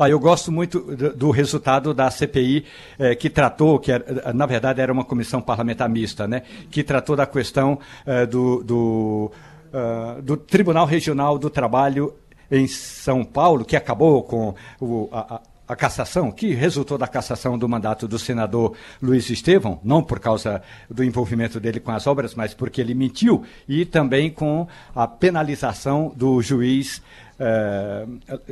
Ah, 0.01 0.09
eu 0.09 0.21
gosto 0.21 0.53
muito 0.53 0.79
do, 0.79 1.13
do 1.13 1.31
resultado 1.33 1.93
da 1.93 2.09
CPI 2.09 2.65
eh, 3.01 3.17
que 3.17 3.29
tratou, 3.29 3.81
que 3.81 3.91
era, 3.91 4.33
na 4.33 4.47
verdade 4.47 4.81
era 4.81 4.93
uma 4.93 5.05
comissão 5.05 5.41
parlamentar 5.41 5.89
mista, 5.89 6.29
né, 6.29 6.43
que 6.71 6.85
tratou 6.85 7.17
da 7.17 7.27
questão 7.27 7.81
eh, 8.07 8.25
do, 8.25 8.63
do, 8.63 9.33
uh, 9.73 10.23
do 10.23 10.37
Tribunal 10.37 10.87
Regional 10.87 11.37
do 11.37 11.51
Trabalho 11.51 12.15
em 12.49 12.69
São 12.69 13.25
Paulo, 13.25 13.65
que 13.65 13.75
acabou 13.75 14.23
com 14.23 14.55
o, 14.81 15.09
a, 15.11 15.41
a 15.69 15.77
cassação, 15.77 16.33
que 16.33 16.55
resultou 16.55 16.97
da 16.97 17.07
cassação 17.07 17.59
do 17.59 17.69
mandato 17.69 18.09
do 18.09 18.19
senador 18.19 18.75
Luiz 19.03 19.29
Estevão, 19.29 19.79
não 19.85 20.03
por 20.03 20.19
causa 20.19 20.63
do 20.91 21.05
envolvimento 21.05 21.61
dele 21.61 21.79
com 21.79 21.91
as 21.91 22.07
obras, 22.07 22.35
mas 22.35 22.55
porque 22.55 22.81
ele 22.81 22.95
mentiu, 22.95 23.45
e 23.69 23.85
também 23.85 24.31
com 24.31 24.67
a 24.95 25.07
penalização 25.07 26.13
do 26.17 26.41
juiz 26.41 27.03
é, 27.39 28.05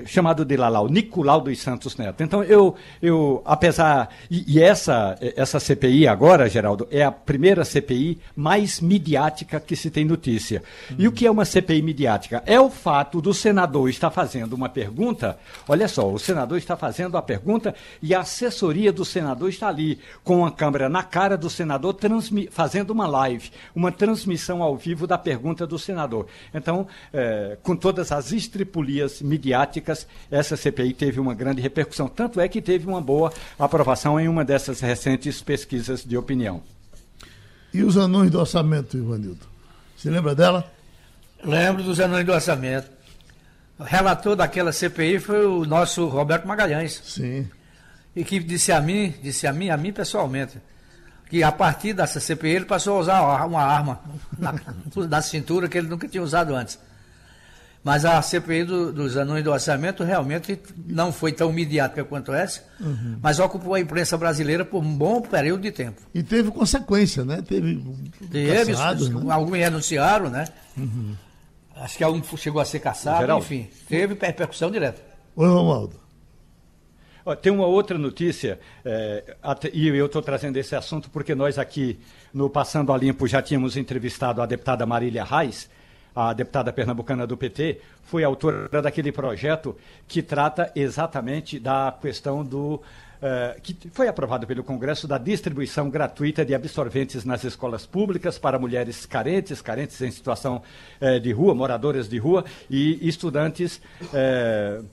chamado 0.06 0.44
de 0.44 0.56
Lalau, 0.56 0.88
Nicolau 0.88 1.40
dos 1.40 1.60
Santos 1.60 1.96
Neto. 1.96 2.22
Então, 2.22 2.44
eu, 2.44 2.76
eu 3.02 3.42
apesar. 3.44 4.08
E, 4.30 4.56
e, 4.56 4.62
essa, 4.62 5.18
essa 5.20 5.58
CPI 5.58 6.06
agora, 6.06 6.48
Geraldo, 6.48 6.86
é 6.90 7.02
a 7.02 7.10
primeira 7.10 7.64
CPI 7.64 8.18
mais 8.34 8.80
midiática 8.80 9.58
que 9.58 9.74
se 9.74 9.90
tem 9.90 10.04
notícia. 10.04 10.62
Uhum. 10.90 10.96
E 11.00 11.08
o 11.08 11.12
que 11.12 11.26
é 11.26 11.30
uma 11.30 11.44
CPI 11.44 11.82
midiática? 11.82 12.42
É 12.46 12.60
o 12.60 12.70
fato 12.70 13.20
do 13.20 13.34
senador 13.34 13.88
estar 13.90 14.10
fazendo 14.10 14.52
uma 14.52 14.68
pergunta. 14.68 15.36
Olha 15.68 15.88
só, 15.88 16.08
o 16.08 16.18
senador 16.18 16.58
está 16.58 16.76
fazendo 16.76 17.16
a 17.16 17.22
pergunta 17.22 17.74
e 18.00 18.14
a 18.14 18.20
assessoria 18.20 18.92
do 18.92 19.04
senador 19.04 19.48
está 19.48 19.68
ali, 19.68 19.98
com 20.22 20.46
a 20.46 20.52
câmera 20.52 20.88
na 20.88 21.02
cara 21.02 21.36
do 21.36 21.50
senador, 21.50 21.96
fazendo 22.50 22.90
uma 22.90 23.06
live, 23.06 23.50
uma 23.74 23.90
transmissão 23.90 24.62
ao 24.62 24.76
vivo 24.76 25.06
da 25.06 25.18
pergunta 25.18 25.66
do 25.66 25.78
senador. 25.78 26.26
Então, 26.54 26.86
é, 27.12 27.58
com 27.62 27.74
todas 27.74 28.12
as 28.12 28.30
estripulias 28.32 28.75
polias 28.76 29.22
midiáticas, 29.22 30.06
essa 30.30 30.54
CPI 30.54 30.92
teve 30.92 31.18
uma 31.18 31.32
grande 31.32 31.62
repercussão. 31.62 32.08
Tanto 32.08 32.38
é 32.38 32.46
que 32.46 32.60
teve 32.60 32.86
uma 32.86 33.00
boa 33.00 33.32
aprovação 33.58 34.20
em 34.20 34.28
uma 34.28 34.44
dessas 34.44 34.80
recentes 34.80 35.40
pesquisas 35.40 36.04
de 36.04 36.14
opinião. 36.14 36.62
E 37.72 37.82
os 37.82 37.96
anões 37.96 38.30
do 38.30 38.38
orçamento, 38.38 38.98
Ivanildo? 38.98 39.46
Você 39.96 40.10
lembra 40.10 40.34
dela? 40.34 40.70
Lembro 41.42 41.82
dos 41.82 41.98
anões 41.98 42.26
do 42.26 42.32
orçamento. 42.32 42.90
O 43.78 43.82
relator 43.82 44.36
daquela 44.36 44.72
CPI 44.72 45.20
foi 45.20 45.46
o 45.46 45.64
nosso 45.64 46.06
Roberto 46.06 46.46
Magalhães. 46.46 47.00
Sim. 47.02 47.48
E 48.14 48.24
que 48.24 48.38
disse 48.40 48.72
a 48.72 48.80
mim, 48.82 49.14
disse 49.22 49.46
a 49.46 49.54
mim, 49.54 49.70
a 49.70 49.76
mim 49.78 49.90
pessoalmente, 49.90 50.58
que 51.30 51.42
a 51.42 51.50
partir 51.50 51.94
dessa 51.94 52.20
CPI 52.20 52.56
ele 52.56 52.64
passou 52.66 52.98
a 52.98 53.00
usar 53.00 53.46
uma 53.46 53.62
arma 53.62 54.00
na, 54.38 54.54
na 55.08 55.22
cintura 55.22 55.66
que 55.66 55.78
ele 55.78 55.88
nunca 55.88 56.06
tinha 56.06 56.22
usado 56.22 56.54
antes. 56.54 56.78
Mas 57.86 58.04
a 58.04 58.20
CPI 58.20 58.64
do, 58.64 58.92
dos 58.92 59.16
anões 59.16 59.44
do 59.44 59.52
orçamento 59.52 60.02
realmente 60.02 60.60
não 60.88 61.12
foi 61.12 61.30
tão 61.30 61.52
midiática 61.52 62.04
quanto 62.04 62.32
essa, 62.32 62.64
uhum. 62.80 63.16
mas 63.22 63.38
ocupou 63.38 63.74
a 63.74 63.80
imprensa 63.80 64.18
brasileira 64.18 64.64
por 64.64 64.82
um 64.82 64.98
bom 64.98 65.20
período 65.20 65.62
de 65.62 65.70
tempo. 65.70 66.02
E 66.12 66.20
teve 66.20 66.50
consequência, 66.50 67.24
né? 67.24 67.40
Teve. 67.46 67.80
Teve, 68.28 68.72
caçados, 68.72 69.08
né? 69.08 69.32
alguns 69.32 69.62
anunciaram, 69.62 70.28
né? 70.28 70.46
Uhum. 70.76 71.14
Acho 71.76 71.96
que 71.96 72.02
algum 72.02 72.20
chegou 72.36 72.60
a 72.60 72.64
ser 72.64 72.80
caçado, 72.80 73.20
Geral. 73.20 73.38
enfim. 73.38 73.68
Teve 73.88 74.14
repercussão 74.14 74.68
direta. 74.68 75.00
Oi, 75.36 75.46
Romualdo. 75.46 76.00
Tem 77.40 77.52
uma 77.52 77.66
outra 77.66 77.96
notícia, 77.96 78.58
é, 78.84 79.36
e 79.72 79.86
eu 79.86 80.06
estou 80.06 80.22
trazendo 80.22 80.56
esse 80.56 80.74
assunto 80.74 81.08
porque 81.08 81.36
nós 81.36 81.56
aqui 81.56 82.00
no 82.34 82.50
Passando 82.50 82.92
a 82.92 82.98
Limpo 82.98 83.28
já 83.28 83.40
tínhamos 83.40 83.76
entrevistado 83.76 84.42
a 84.42 84.46
deputada 84.46 84.84
Marília 84.84 85.22
Reis, 85.22 85.70
a 86.16 86.32
deputada 86.32 86.72
pernambucana 86.72 87.26
do 87.26 87.36
PT, 87.36 87.78
foi 88.04 88.24
autora 88.24 88.80
daquele 88.80 89.12
projeto 89.12 89.76
que 90.08 90.22
trata 90.22 90.72
exatamente 90.74 91.60
da 91.60 91.94
questão 92.00 92.42
do. 92.42 92.80
Uh, 93.16 93.58
que 93.62 93.74
foi 93.92 94.08
aprovado 94.08 94.46
pelo 94.46 94.62
Congresso 94.62 95.08
da 95.08 95.16
distribuição 95.16 95.88
gratuita 95.88 96.44
de 96.44 96.54
absorventes 96.54 97.24
nas 97.24 97.44
escolas 97.44 97.86
públicas 97.86 98.38
para 98.38 98.58
mulheres 98.58 99.06
carentes, 99.06 99.62
carentes 99.62 100.00
em 100.02 100.10
situação 100.10 100.62
uh, 101.00 101.18
de 101.18 101.32
rua, 101.32 101.54
moradoras 101.54 102.10
de 102.10 102.18
rua 102.18 102.44
e 102.68 103.08
estudantes. 103.08 103.80
Uh, 104.02 104.84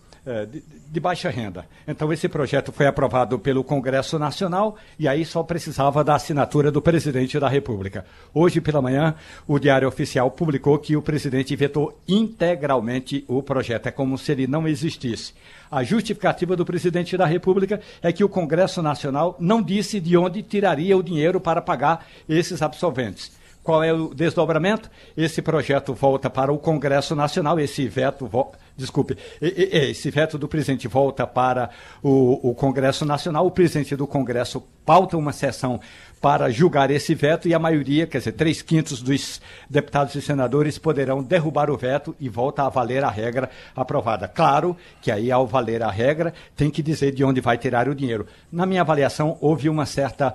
de, 0.46 0.64
de, 0.90 1.00
baixa 1.00 1.30
renda. 1.30 1.66
Então, 1.86 2.12
esse 2.14 2.30
projeto 2.30 2.72
foi 2.72 2.88
aprovado 2.88 3.38
pelo 3.38 3.64
Congresso 3.64 4.18
Nacional 4.18 4.78
e 4.98 5.06
aí 5.06 5.26
só 5.26 5.44
precisava 5.44 6.02
da 6.04 6.16
assinatura 6.16 6.72
do 6.72 6.82
presidente 6.82 7.38
da 7.38 7.50
República. 7.50 8.06
Hoje 8.34 8.62
pela 8.62 8.82
manhã, 8.82 9.16
o 9.46 9.60
Diário 9.60 9.88
Oficial 9.88 10.32
publicou 10.32 10.80
que 10.80 10.96
o 10.96 11.02
presidente 11.02 11.56
vetou 11.58 12.00
integralmente 12.08 13.26
o 13.28 13.44
projeto. 13.44 13.88
É 13.88 13.92
como 13.92 14.18
se 14.18 14.32
ele 14.32 14.48
não 14.48 14.66
existisse. 14.66 15.34
A 15.70 15.84
justificativa 15.84 16.56
do 16.56 16.64
presidente 16.64 17.18
da 17.18 17.26
República 17.26 17.82
é 18.02 18.14
que 18.14 18.24
o 18.24 18.30
Congresso 18.30 18.82
Nacional 18.82 19.36
não 19.40 19.62
disse 19.62 20.00
de 20.00 20.16
onde 20.16 20.42
tiraria 20.42 20.96
o 20.96 21.04
dinheiro 21.04 21.42
para 21.42 21.62
pagar 21.62 22.06
esses 22.30 22.62
absolventes. 22.62 23.32
Qual 23.64 23.82
é 23.82 23.94
o 23.94 24.14
desdobramento? 24.14 24.90
Esse 25.16 25.42
projeto 25.42 25.94
volta 25.94 26.30
para 26.30 26.52
o 26.52 26.58
Congresso 26.58 27.16
Nacional, 27.16 27.60
esse 27.60 27.88
veto, 27.88 28.28
vo... 28.28 28.52
desculpe, 28.76 29.18
esse 29.42 30.10
veto 30.10 30.38
do 30.38 30.48
presidente 30.48 30.88
volta 30.88 31.28
para 31.28 31.70
o, 32.02 32.50
o, 32.50 32.56
Congresso 32.56 33.06
Nacional. 33.06 33.46
O 33.46 33.52
presidente 33.52 33.96
do 33.96 34.08
Congresso 34.08 34.64
pauta 34.86 35.18
uma 35.18 35.32
sessão 35.32 35.80
para 36.20 36.50
julgar 36.50 36.90
esse 36.90 37.14
veto 37.14 37.48
e 37.48 37.54
a 37.54 37.60
maioria, 37.60 38.08
quer 38.08 38.20
dizer, 38.20 38.32
três 38.32 38.62
quintos 38.62 39.02
dos 39.02 39.42
deputados 39.70 40.16
e 40.16 40.22
senadores 40.22 40.78
poderão 40.78 41.22
derrubar 41.22 41.70
o 41.70 41.78
veto 41.78 42.16
e 42.20 42.30
volta 42.30 42.64
a 42.64 42.70
valer 42.70 43.04
a 43.04 43.10
regra 43.10 43.50
aprovada. 43.76 44.28
Claro 44.28 44.76
que 45.02 45.12
aí, 45.12 45.32
ao 45.32 45.46
valer 45.46 45.84
a 45.84 45.92
regra, 45.92 46.34
tem 46.56 46.72
que 46.72 46.82
dizer 46.82 47.12
de 47.12 47.24
onde 47.24 47.42
vai 47.42 47.58
tirar 47.58 47.90
o 47.90 47.96
dinheiro. 47.96 48.26
Na 48.52 48.66
minha 48.66 48.82
avaliação, 48.82 49.38
houve 49.42 49.68
uma 49.68 49.86
certa 49.86 50.34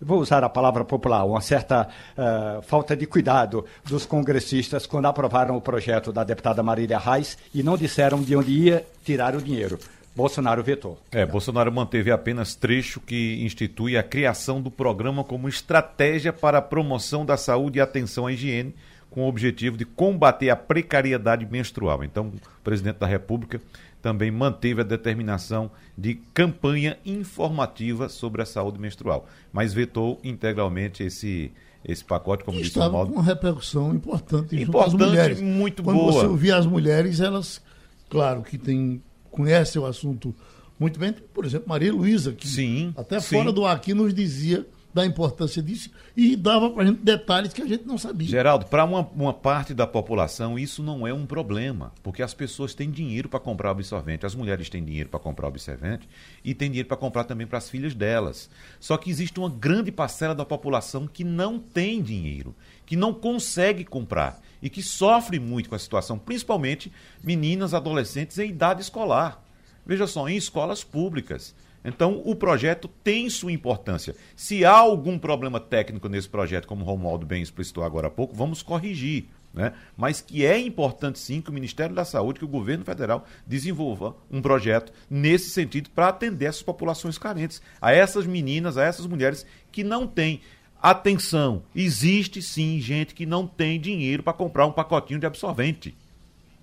vou 0.00 0.20
usar 0.20 0.42
a 0.42 0.48
palavra 0.48 0.84
popular, 0.84 1.24
uma 1.24 1.40
certa 1.40 1.88
uh, 2.16 2.62
falta 2.62 2.96
de 2.96 3.06
cuidado 3.06 3.64
dos 3.84 4.06
congressistas 4.06 4.86
quando 4.86 5.06
aprovaram 5.06 5.56
o 5.56 5.60
projeto 5.60 6.12
da 6.12 6.24
deputada 6.24 6.62
Marília 6.62 6.98
Reis 6.98 7.36
e 7.54 7.62
não 7.62 7.76
disseram 7.76 8.22
de 8.22 8.34
onde 8.34 8.50
ia 8.50 8.86
tirar 9.04 9.36
o 9.36 9.42
dinheiro. 9.42 9.78
Bolsonaro 10.14 10.62
vetou. 10.62 10.98
É, 11.12 11.24
Bolsonaro 11.24 11.70
manteve 11.70 12.10
apenas 12.10 12.54
trecho 12.54 13.00
que 13.00 13.42
institui 13.44 13.96
a 13.96 14.02
criação 14.02 14.60
do 14.60 14.70
programa 14.70 15.22
como 15.22 15.48
estratégia 15.48 16.32
para 16.32 16.58
a 16.58 16.62
promoção 16.62 17.24
da 17.24 17.36
saúde 17.36 17.78
e 17.78 17.80
atenção 17.80 18.26
à 18.26 18.32
higiene, 18.32 18.74
com 19.10 19.22
o 19.22 19.28
objetivo 19.28 19.76
de 19.76 19.84
combater 19.84 20.50
a 20.50 20.56
precariedade 20.56 21.46
menstrual. 21.46 22.04
Então, 22.04 22.26
o 22.26 22.62
presidente 22.62 22.98
da 22.98 23.06
República 23.06 23.60
também 24.02 24.30
manteve 24.30 24.80
a 24.80 24.84
determinação 24.84 25.70
de 25.96 26.14
campanha 26.34 26.98
informativa 27.04 28.08
sobre 28.08 28.42
a 28.42 28.46
saúde 28.46 28.78
menstrual, 28.80 29.26
mas 29.52 29.72
vetou 29.72 30.20
integralmente 30.24 31.02
esse 31.02 31.52
esse 31.82 32.04
pacote, 32.04 32.44
como 32.44 32.60
disse 32.60 32.78
o 32.78 32.92
Maldo. 32.92 33.10
com 33.12 33.18
uma 33.18 33.24
repercussão 33.24 33.94
importante, 33.94 34.54
Importante, 34.54 35.02
às 35.02 35.08
mulheres. 35.08 35.40
muito 35.40 35.82
Quando 35.82 35.96
boa. 35.96 36.12
você 36.12 36.26
ouvia 36.26 36.56
as 36.58 36.66
mulheres, 36.66 37.20
elas, 37.20 37.62
claro, 38.10 38.42
que 38.42 38.58
tem, 38.58 39.02
conhecem 39.30 39.80
o 39.80 39.86
assunto 39.86 40.34
muito 40.78 41.00
bem. 41.00 41.14
Por 41.32 41.42
exemplo, 41.46 41.70
Maria 41.70 41.90
Luísa, 41.90 42.32
que 42.32 42.46
Sim, 42.46 42.92
até 42.94 43.18
sim. 43.18 43.34
fora 43.34 43.50
do 43.50 43.64
ar 43.64 43.76
aqui 43.76 43.94
nos 43.94 44.12
dizia 44.12 44.66
da 44.92 45.06
importância 45.06 45.62
disso 45.62 45.90
e 46.16 46.34
dava 46.34 46.70
para 46.70 46.84
gente 46.86 47.02
detalhes 47.02 47.52
que 47.52 47.62
a 47.62 47.66
gente 47.66 47.86
não 47.86 47.96
sabia. 47.96 48.28
Geraldo, 48.28 48.66
para 48.66 48.84
uma, 48.84 49.00
uma 49.14 49.32
parte 49.32 49.72
da 49.72 49.86
população 49.86 50.58
isso 50.58 50.82
não 50.82 51.06
é 51.06 51.14
um 51.14 51.26
problema, 51.26 51.92
porque 52.02 52.22
as 52.22 52.34
pessoas 52.34 52.74
têm 52.74 52.90
dinheiro 52.90 53.28
para 53.28 53.38
comprar 53.40 53.70
absorvente, 53.70 54.26
as 54.26 54.34
mulheres 54.34 54.68
têm 54.68 54.84
dinheiro 54.84 55.08
para 55.08 55.20
comprar 55.20 55.48
absorvente 55.48 56.08
e 56.44 56.54
têm 56.54 56.68
dinheiro 56.70 56.88
para 56.88 56.96
comprar 56.96 57.24
também 57.24 57.46
para 57.46 57.58
as 57.58 57.70
filhas 57.70 57.94
delas. 57.94 58.50
Só 58.78 58.96
que 58.96 59.10
existe 59.10 59.38
uma 59.38 59.50
grande 59.50 59.92
parcela 59.92 60.34
da 60.34 60.44
população 60.44 61.06
que 61.06 61.24
não 61.24 61.58
tem 61.58 62.02
dinheiro, 62.02 62.54
que 62.84 62.96
não 62.96 63.14
consegue 63.14 63.84
comprar 63.84 64.40
e 64.62 64.68
que 64.68 64.82
sofre 64.82 65.38
muito 65.38 65.68
com 65.68 65.74
a 65.74 65.78
situação, 65.78 66.18
principalmente 66.18 66.92
meninas, 67.22 67.74
adolescentes 67.74 68.38
em 68.38 68.50
idade 68.50 68.82
escolar. 68.82 69.42
Veja 69.86 70.06
só, 70.06 70.28
em 70.28 70.36
escolas 70.36 70.84
públicas. 70.84 71.54
Então, 71.84 72.20
o 72.24 72.34
projeto 72.34 72.88
tem 73.02 73.30
sua 73.30 73.52
importância. 73.52 74.14
Se 74.36 74.64
há 74.64 74.76
algum 74.76 75.18
problema 75.18 75.58
técnico 75.58 76.08
nesse 76.08 76.28
projeto, 76.28 76.66
como 76.66 76.82
o 76.82 76.86
Romualdo 76.86 77.26
bem 77.26 77.42
explicitou 77.42 77.84
agora 77.84 78.08
há 78.08 78.10
pouco, 78.10 78.34
vamos 78.34 78.62
corrigir. 78.62 79.28
Né? 79.52 79.72
Mas 79.96 80.20
que 80.20 80.44
é 80.44 80.58
importante 80.58 81.18
sim 81.18 81.40
que 81.40 81.50
o 81.50 81.52
Ministério 81.52 81.94
da 81.94 82.04
Saúde, 82.04 82.38
que 82.38 82.44
o 82.44 82.48
governo 82.48 82.84
federal 82.84 83.26
desenvolva 83.46 84.14
um 84.30 84.40
projeto 84.40 84.92
nesse 85.08 85.50
sentido 85.50 85.90
para 85.90 86.08
atender 86.08 86.46
essas 86.46 86.62
populações 86.62 87.18
carentes, 87.18 87.60
a 87.80 87.92
essas 87.92 88.26
meninas, 88.26 88.78
a 88.78 88.84
essas 88.84 89.06
mulheres 89.06 89.44
que 89.72 89.82
não 89.82 90.06
têm. 90.06 90.40
Atenção, 90.80 91.62
existe 91.74 92.40
sim 92.40 92.80
gente 92.80 93.14
que 93.14 93.26
não 93.26 93.46
tem 93.46 93.78
dinheiro 93.78 94.22
para 94.22 94.32
comprar 94.32 94.66
um 94.66 94.72
pacotinho 94.72 95.20
de 95.20 95.26
absorvente. 95.26 95.96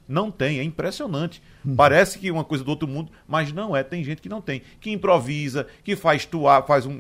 Não 0.07 0.31
tem, 0.31 0.59
é 0.59 0.63
impressionante. 0.63 1.41
Parece 1.75 2.17
que 2.17 2.29
é 2.29 2.31
uma 2.31 2.45
coisa 2.45 2.63
do 2.63 2.69
outro 2.69 2.87
mundo, 2.87 3.11
mas 3.27 3.51
não 3.51 3.75
é. 3.75 3.83
Tem 3.83 4.01
gente 4.03 4.21
que 4.21 4.29
não 4.29 4.39
tem, 4.39 4.61
que 4.79 4.89
improvisa, 4.89 5.67
que 5.83 5.97
faz 5.97 6.25
tuar, 6.25 6.65
faz 6.65 6.85
um, 6.85 6.91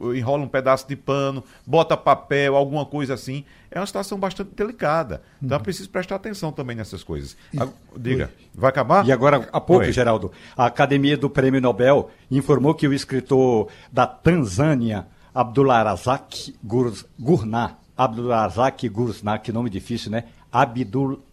um- 0.00 0.12
enrola 0.14 0.42
um 0.42 0.48
pedaço 0.48 0.88
de 0.88 0.96
pano, 0.96 1.44
bota 1.64 1.96
papel, 1.96 2.56
alguma 2.56 2.84
coisa 2.84 3.14
assim. 3.14 3.44
É 3.70 3.78
uma 3.78 3.86
situação 3.86 4.18
bastante 4.18 4.50
delicada. 4.56 5.22
Então 5.40 5.56
é 5.56 5.60
preciso 5.60 5.88
prestar 5.88 6.16
atenção 6.16 6.50
também 6.50 6.74
nessas 6.74 7.04
coisas. 7.04 7.36
Ah, 7.56 7.68
Diga, 7.96 8.32
vai 8.52 8.70
acabar? 8.70 9.06
E 9.06 9.12
agora, 9.12 9.48
há 9.52 9.60
pouco, 9.60 9.84
Oi. 9.84 9.92
Geraldo, 9.92 10.32
a 10.56 10.66
Academia 10.66 11.16
do 11.16 11.30
Prêmio 11.30 11.60
Nobel 11.60 12.10
informou 12.28 12.74
que 12.74 12.88
o 12.88 12.92
escritor 12.92 13.68
da 13.92 14.04
Tanzânia, 14.06 15.06
Abdulrazak 15.32 16.54
Gur- 16.64 17.04
Gurnah, 17.18 17.76
Abdulrazak 17.96 18.88
Gurnah, 18.88 19.38
que 19.38 19.52
nome 19.52 19.70
difícil, 19.70 20.10
né? 20.10 20.24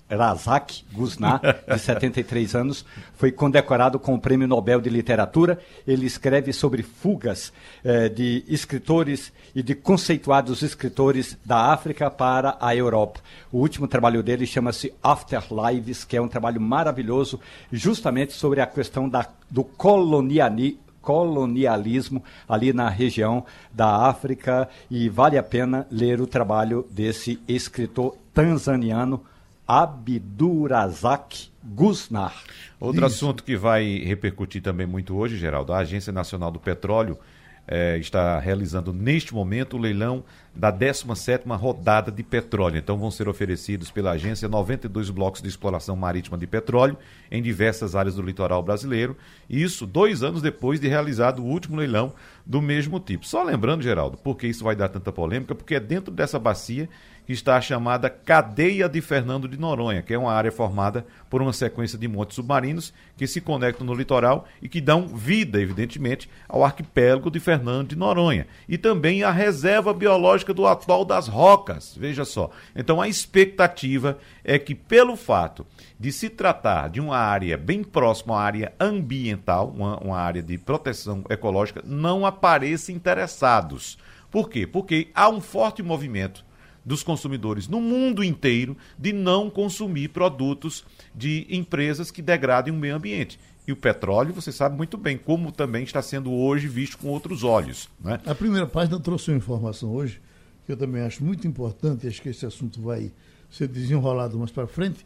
Abdulrazak 0.08 0.86
Gurnah, 0.94 1.42
de 1.68 1.80
73 1.80 2.56
anos, 2.56 2.86
foi 3.16 3.32
condecorado 3.32 4.00
com 4.00 4.14
o 4.14 4.20
Prêmio 4.20 4.48
Nobel 4.48 4.80
de 4.80 4.90
Literatura. 4.90 5.60
Ele 5.88 6.06
escreve 6.06 6.54
sobre 6.54 6.84
fugas 6.84 7.52
eh, 7.84 8.08
de 8.10 8.44
escritores 8.48 9.34
e 9.56 9.64
de 9.64 9.74
conceituados 9.74 10.62
escritores 10.62 11.38
da 11.44 11.74
África 11.74 12.10
para 12.12 12.56
a 12.60 12.76
Europa. 12.76 13.20
O 13.52 13.60
último 13.60 13.88
trabalho 13.88 14.22
dele 14.22 14.46
chama-se 14.46 14.94
Afterlives, 15.02 16.04
que 16.04 16.16
é 16.16 16.22
um 16.22 16.28
trabalho 16.28 16.62
maravilhoso, 16.62 17.40
justamente 17.72 18.34
sobre 18.34 18.62
a 18.62 18.68
questão 18.68 19.10
da, 19.10 19.28
do 19.50 19.64
coloniali- 19.64 20.80
colonialismo 21.02 22.24
ali 22.48 22.74
na 22.74 22.90
região 22.90 23.46
da 23.72 24.08
África 24.08 24.68
e 24.90 25.08
vale 25.10 25.38
a 25.38 25.44
pena 25.44 25.88
ler 25.92 26.20
o 26.22 26.28
trabalho 26.28 26.86
desse 26.92 27.40
escritor 27.48 28.16
tanzaniano 28.34 29.22
Abdurazak 29.68 31.50
Gusnar. 31.64 32.36
Outro 32.80 33.06
assunto 33.06 33.44
que 33.44 33.58
vai 33.58 34.00
repercutir 34.00 34.62
também 34.62 34.86
muito 34.86 35.16
hoje, 35.16 35.38
Geraldo, 35.38 35.74
a 35.74 35.80
Agência 35.80 36.14
Nacional 36.14 36.52
do 36.52 36.60
Petróleo 36.60 37.18
eh, 37.68 37.98
está 37.98 38.40
realizando 38.40 38.94
neste 38.94 39.34
momento 39.34 39.76
o 39.76 39.80
leilão 39.80 40.24
da 40.56 40.72
17ª 40.72 41.58
rodada 41.58 42.12
de 42.12 42.24
petróleo. 42.24 42.78
Então 42.78 42.98
vão 42.98 43.12
ser 43.12 43.28
oferecidos 43.28 43.92
pela 43.92 44.12
agência 44.12 44.48
92 44.48 45.10
blocos 45.10 45.42
de 45.42 45.50
exploração 45.50 45.96
marítima 45.96 46.38
de 46.38 46.48
petróleo 46.48 46.98
em 47.30 47.42
diversas 47.42 47.96
áreas 47.96 48.16
do 48.16 48.22
litoral 48.22 48.64
brasileiro. 48.64 49.18
Isso 49.50 49.86
dois 49.86 50.24
anos 50.24 50.42
depois 50.42 50.80
de 50.80 50.88
realizado 50.88 51.44
o 51.44 51.46
último 51.46 51.78
leilão 51.78 52.14
do 52.46 52.62
mesmo 52.62 53.00
tipo. 53.00 53.26
Só 53.26 53.44
lembrando, 53.44 53.84
Geraldo, 53.84 54.18
porque 54.18 54.48
isso 54.48 54.64
vai 54.64 54.76
dar 54.76 54.90
tanta 54.90 55.12
polêmica, 55.12 55.54
porque 55.54 55.76
é 55.76 55.80
dentro 55.80 56.14
dessa 56.14 56.40
bacia 56.40 56.88
que 57.26 57.34
está 57.34 57.58
a 57.58 57.62
chamada 57.62 58.10
Cadeia 58.10 58.88
de 58.88 59.02
Fernando 59.02 59.48
de 59.48 59.58
Noronha, 59.58 60.02
que 60.02 60.14
é 60.14 60.18
uma 60.18 60.32
área 60.32 60.52
formada 60.52 61.06
por 61.30 61.42
uma 61.42 61.52
sequência 61.52 61.98
de 61.98 62.08
montes 62.08 62.36
submarinos 62.36 62.94
que 63.18 63.26
se 63.26 63.42
conectam 63.42 63.86
no 63.86 63.94
litoral 63.94 64.48
e 64.62 64.70
que 64.70 64.80
dão 64.80 65.08
vida, 65.08 65.60
evidentemente, 65.60 66.30
ao 66.48 66.64
arquipélago 66.64 67.32
de 67.32 67.40
Fernando 67.40 67.90
de 67.90 67.96
Noronha. 67.96 68.46
E 68.70 68.78
também 68.78 69.24
a 69.24 69.32
reserva 69.32 69.94
biológica 69.94 70.45
do 70.54 70.66
atol 70.66 71.06
das 71.06 71.28
Rocas, 71.28 71.96
veja 71.98 72.26
só. 72.26 72.50
Então 72.76 73.02
a 73.02 73.08
expectativa 73.08 74.18
é 74.44 74.60
que, 74.60 74.76
pelo 74.76 75.16
fato 75.16 75.66
de 76.00 76.12
se 76.12 76.30
tratar 76.30 76.90
de 76.90 77.00
uma 77.00 77.18
área 77.18 77.58
bem 77.58 77.84
próxima 77.84 78.36
à 78.36 78.42
área 78.42 78.74
ambiental, 78.80 79.74
uma, 79.76 79.98
uma 79.98 80.18
área 80.18 80.42
de 80.42 80.58
proteção 80.58 81.24
ecológica, 81.30 81.82
não 81.86 82.26
apareçam 82.26 82.96
interessados. 82.96 83.98
Por 84.32 84.50
quê? 84.50 84.68
Porque 84.68 85.10
há 85.14 85.30
um 85.30 85.40
forte 85.40 85.82
movimento 85.82 86.44
dos 86.86 87.02
consumidores 87.02 87.68
no 87.68 87.82
mundo 87.82 88.24
inteiro 88.24 88.78
de 88.98 89.12
não 89.12 89.50
consumir 89.50 90.10
produtos 90.10 90.86
de 91.16 91.48
empresas 91.50 92.12
que 92.12 92.22
degradem 92.22 92.72
o 92.72 92.78
meio 92.78 92.96
ambiente. 92.96 93.40
E 93.68 93.72
o 93.72 93.76
petróleo, 93.76 94.34
você 94.34 94.52
sabe 94.52 94.78
muito 94.78 94.96
bem 94.96 95.18
como 95.18 95.52
também 95.52 95.84
está 95.84 96.02
sendo 96.02 96.32
hoje 96.32 96.68
visto 96.68 97.00
com 97.00 97.08
outros 97.08 97.44
olhos. 97.44 97.90
Né? 98.00 98.20
A 98.26 98.36
primeira 98.36 98.68
página 98.68 99.00
trouxe 99.00 99.32
uma 99.32 99.38
informação 99.38 99.92
hoje, 99.92 100.22
que 100.66 100.72
eu 100.72 100.78
também 100.78 101.02
acho 101.02 101.24
muito 101.24 101.48
importante, 101.48 102.08
acho 102.08 102.22
que 102.22 102.30
esse 102.30 102.46
assunto 102.46 102.82
vai 102.82 103.12
ser 103.50 103.68
desenrolado 103.68 104.38
mais 104.38 104.52
para 104.52 104.68
frente, 104.68 105.06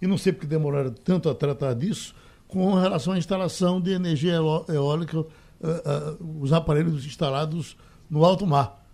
e 0.00 0.06
não 0.06 0.16
sei 0.16 0.32
porque 0.32 0.46
demoraram 0.46 0.92
tanto 0.92 1.28
a 1.28 1.34
tratar 1.34 1.74
disso, 1.74 2.14
com 2.48 2.74
relação 2.74 3.12
à 3.12 3.18
instalação 3.18 3.80
de 3.80 3.90
energia 3.90 4.34
eó- 4.34 4.64
eólica, 4.68 5.24
ah, 5.62 5.82
ah, 5.84 6.16
os 6.40 6.52
aparelhos 6.52 7.04
instalados 7.04 7.76
no 8.08 8.24
alto 8.24 8.46
mar. 8.46 8.84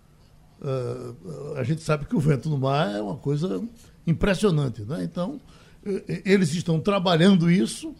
Ah, 0.61 1.13
a 1.57 1.63
gente 1.63 1.81
sabe 1.81 2.05
que 2.05 2.15
o 2.15 2.19
vento 2.19 2.49
no 2.49 2.57
mar 2.57 2.95
é 2.95 3.01
uma 3.01 3.15
coisa 3.15 3.63
impressionante, 4.05 4.81
né? 4.81 5.03
Então, 5.03 5.39
eles 6.25 6.53
estão 6.53 6.79
trabalhando 6.79 7.49
isso, 7.49 7.95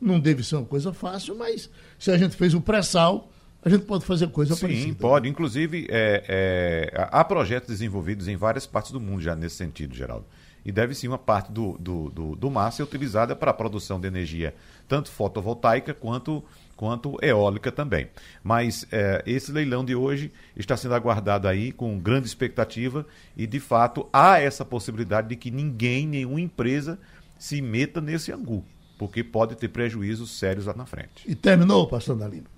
não 0.00 0.18
deve 0.18 0.42
ser 0.42 0.56
uma 0.56 0.64
coisa 0.64 0.92
fácil, 0.92 1.36
mas 1.36 1.70
se 1.98 2.10
a 2.10 2.18
gente 2.18 2.34
fez 2.36 2.54
o 2.54 2.60
pré-sal, 2.60 3.30
a 3.62 3.68
gente 3.68 3.84
pode 3.84 4.04
fazer 4.04 4.28
coisa 4.28 4.54
Sim, 4.54 4.60
parecida. 4.60 4.96
pode. 5.00 5.28
Inclusive, 5.28 5.86
é, 5.90 6.24
é, 6.28 7.08
há 7.10 7.24
projetos 7.24 7.68
desenvolvidos 7.68 8.28
em 8.28 8.36
várias 8.36 8.66
partes 8.66 8.92
do 8.92 9.00
mundo 9.00 9.20
já 9.20 9.34
nesse 9.34 9.56
sentido, 9.56 9.94
Geraldo. 9.94 10.26
E 10.64 10.70
deve 10.70 10.94
sim 10.94 11.08
uma 11.08 11.18
parte 11.18 11.50
do, 11.50 11.76
do, 11.78 12.10
do, 12.10 12.36
do 12.36 12.50
mar 12.50 12.70
ser 12.72 12.82
utilizada 12.82 13.34
para 13.34 13.50
a 13.50 13.54
produção 13.54 13.98
de 13.98 14.06
energia, 14.06 14.54
tanto 14.86 15.10
fotovoltaica 15.10 15.94
quanto, 15.94 16.44
quanto 16.76 17.16
eólica 17.22 17.72
também. 17.72 18.08
Mas 18.44 18.86
é, 18.92 19.22
esse 19.26 19.50
leilão 19.50 19.84
de 19.84 19.94
hoje 19.94 20.30
está 20.56 20.76
sendo 20.76 20.94
aguardado 20.94 21.48
aí 21.48 21.72
com 21.72 21.98
grande 21.98 22.26
expectativa 22.26 23.06
e, 23.36 23.46
de 23.46 23.58
fato, 23.60 24.08
há 24.12 24.38
essa 24.40 24.64
possibilidade 24.64 25.28
de 25.28 25.36
que 25.36 25.50
ninguém, 25.50 26.06
nenhuma 26.06 26.40
empresa 26.40 26.98
se 27.38 27.62
meta 27.62 28.00
nesse 28.00 28.30
angu, 28.30 28.64
porque 28.98 29.24
pode 29.24 29.56
ter 29.56 29.68
prejuízos 29.68 30.38
sérios 30.38 30.66
lá 30.66 30.74
na 30.74 30.84
frente. 30.84 31.24
E 31.26 31.34
terminou, 31.34 31.88
pastor 31.88 32.16
Dalino. 32.16 32.57